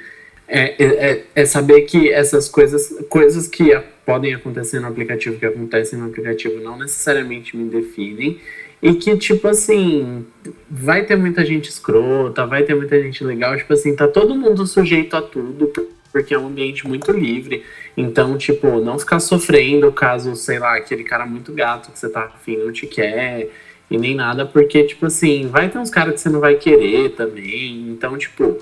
[0.53, 3.75] é, é, é- é saber que essas coisas, coisas que
[4.05, 8.39] podem acontecer no aplicativo, que acontecem no aplicativo, não necessariamente me definem.
[8.79, 10.25] E que, tipo assim,
[10.69, 14.67] vai ter muita gente escrota, vai ter muita gente legal, tipo assim, tá todo mundo
[14.67, 15.71] sujeito a tudo,
[16.11, 17.63] porque é um ambiente muito livre.
[17.97, 22.25] Então, tipo, não ficar sofrendo caso, sei lá, aquele cara muito gato que você tá
[22.25, 23.49] afim não te quer
[23.89, 27.11] e nem nada, porque, tipo assim, vai ter uns caras que você não vai querer
[27.11, 27.89] também.
[27.89, 28.57] Então, tipo,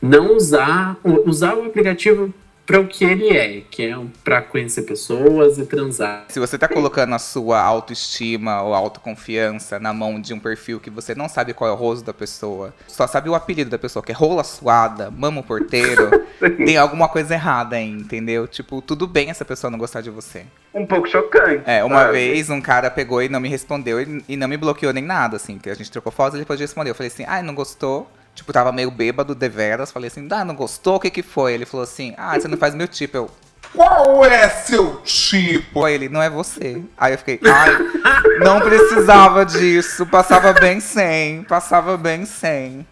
[0.00, 2.32] não usar, usar o aplicativo
[2.66, 6.24] para o que ele é, que é pra conhecer pessoas e transar.
[6.28, 10.90] Se você tá colocando a sua autoestima ou autoconfiança na mão de um perfil que
[10.90, 14.02] você não sabe qual é o rosto da pessoa, só sabe o apelido da pessoa,
[14.02, 16.10] que é rola suada, mama porteiro,
[16.58, 18.48] tem alguma coisa errada aí, entendeu?
[18.48, 20.44] Tipo, tudo bem essa pessoa não gostar de você.
[20.74, 21.62] Um pouco chocante.
[21.66, 22.12] É, uma sabe?
[22.12, 25.36] vez um cara pegou e não me respondeu e, e não me bloqueou nem nada,
[25.36, 26.90] assim, que a gente trocou fotos e ele pôde responder.
[26.90, 28.10] Eu falei assim, ah, não gostou.
[28.36, 29.90] Tipo, tava meio bêbado, deveras.
[29.90, 30.96] Falei assim, ah, não gostou?
[30.96, 31.54] O que que foi?
[31.54, 33.16] Ele falou assim, ah, você não faz meu tipo.
[33.16, 33.30] Eu,
[33.74, 35.84] Qual é seu tipo?
[35.84, 36.82] Aí ele, não é você.
[36.98, 40.06] Aí eu fiquei, ai, não precisava disso.
[40.06, 41.42] Passava bem sem.
[41.44, 42.86] Passava bem sem.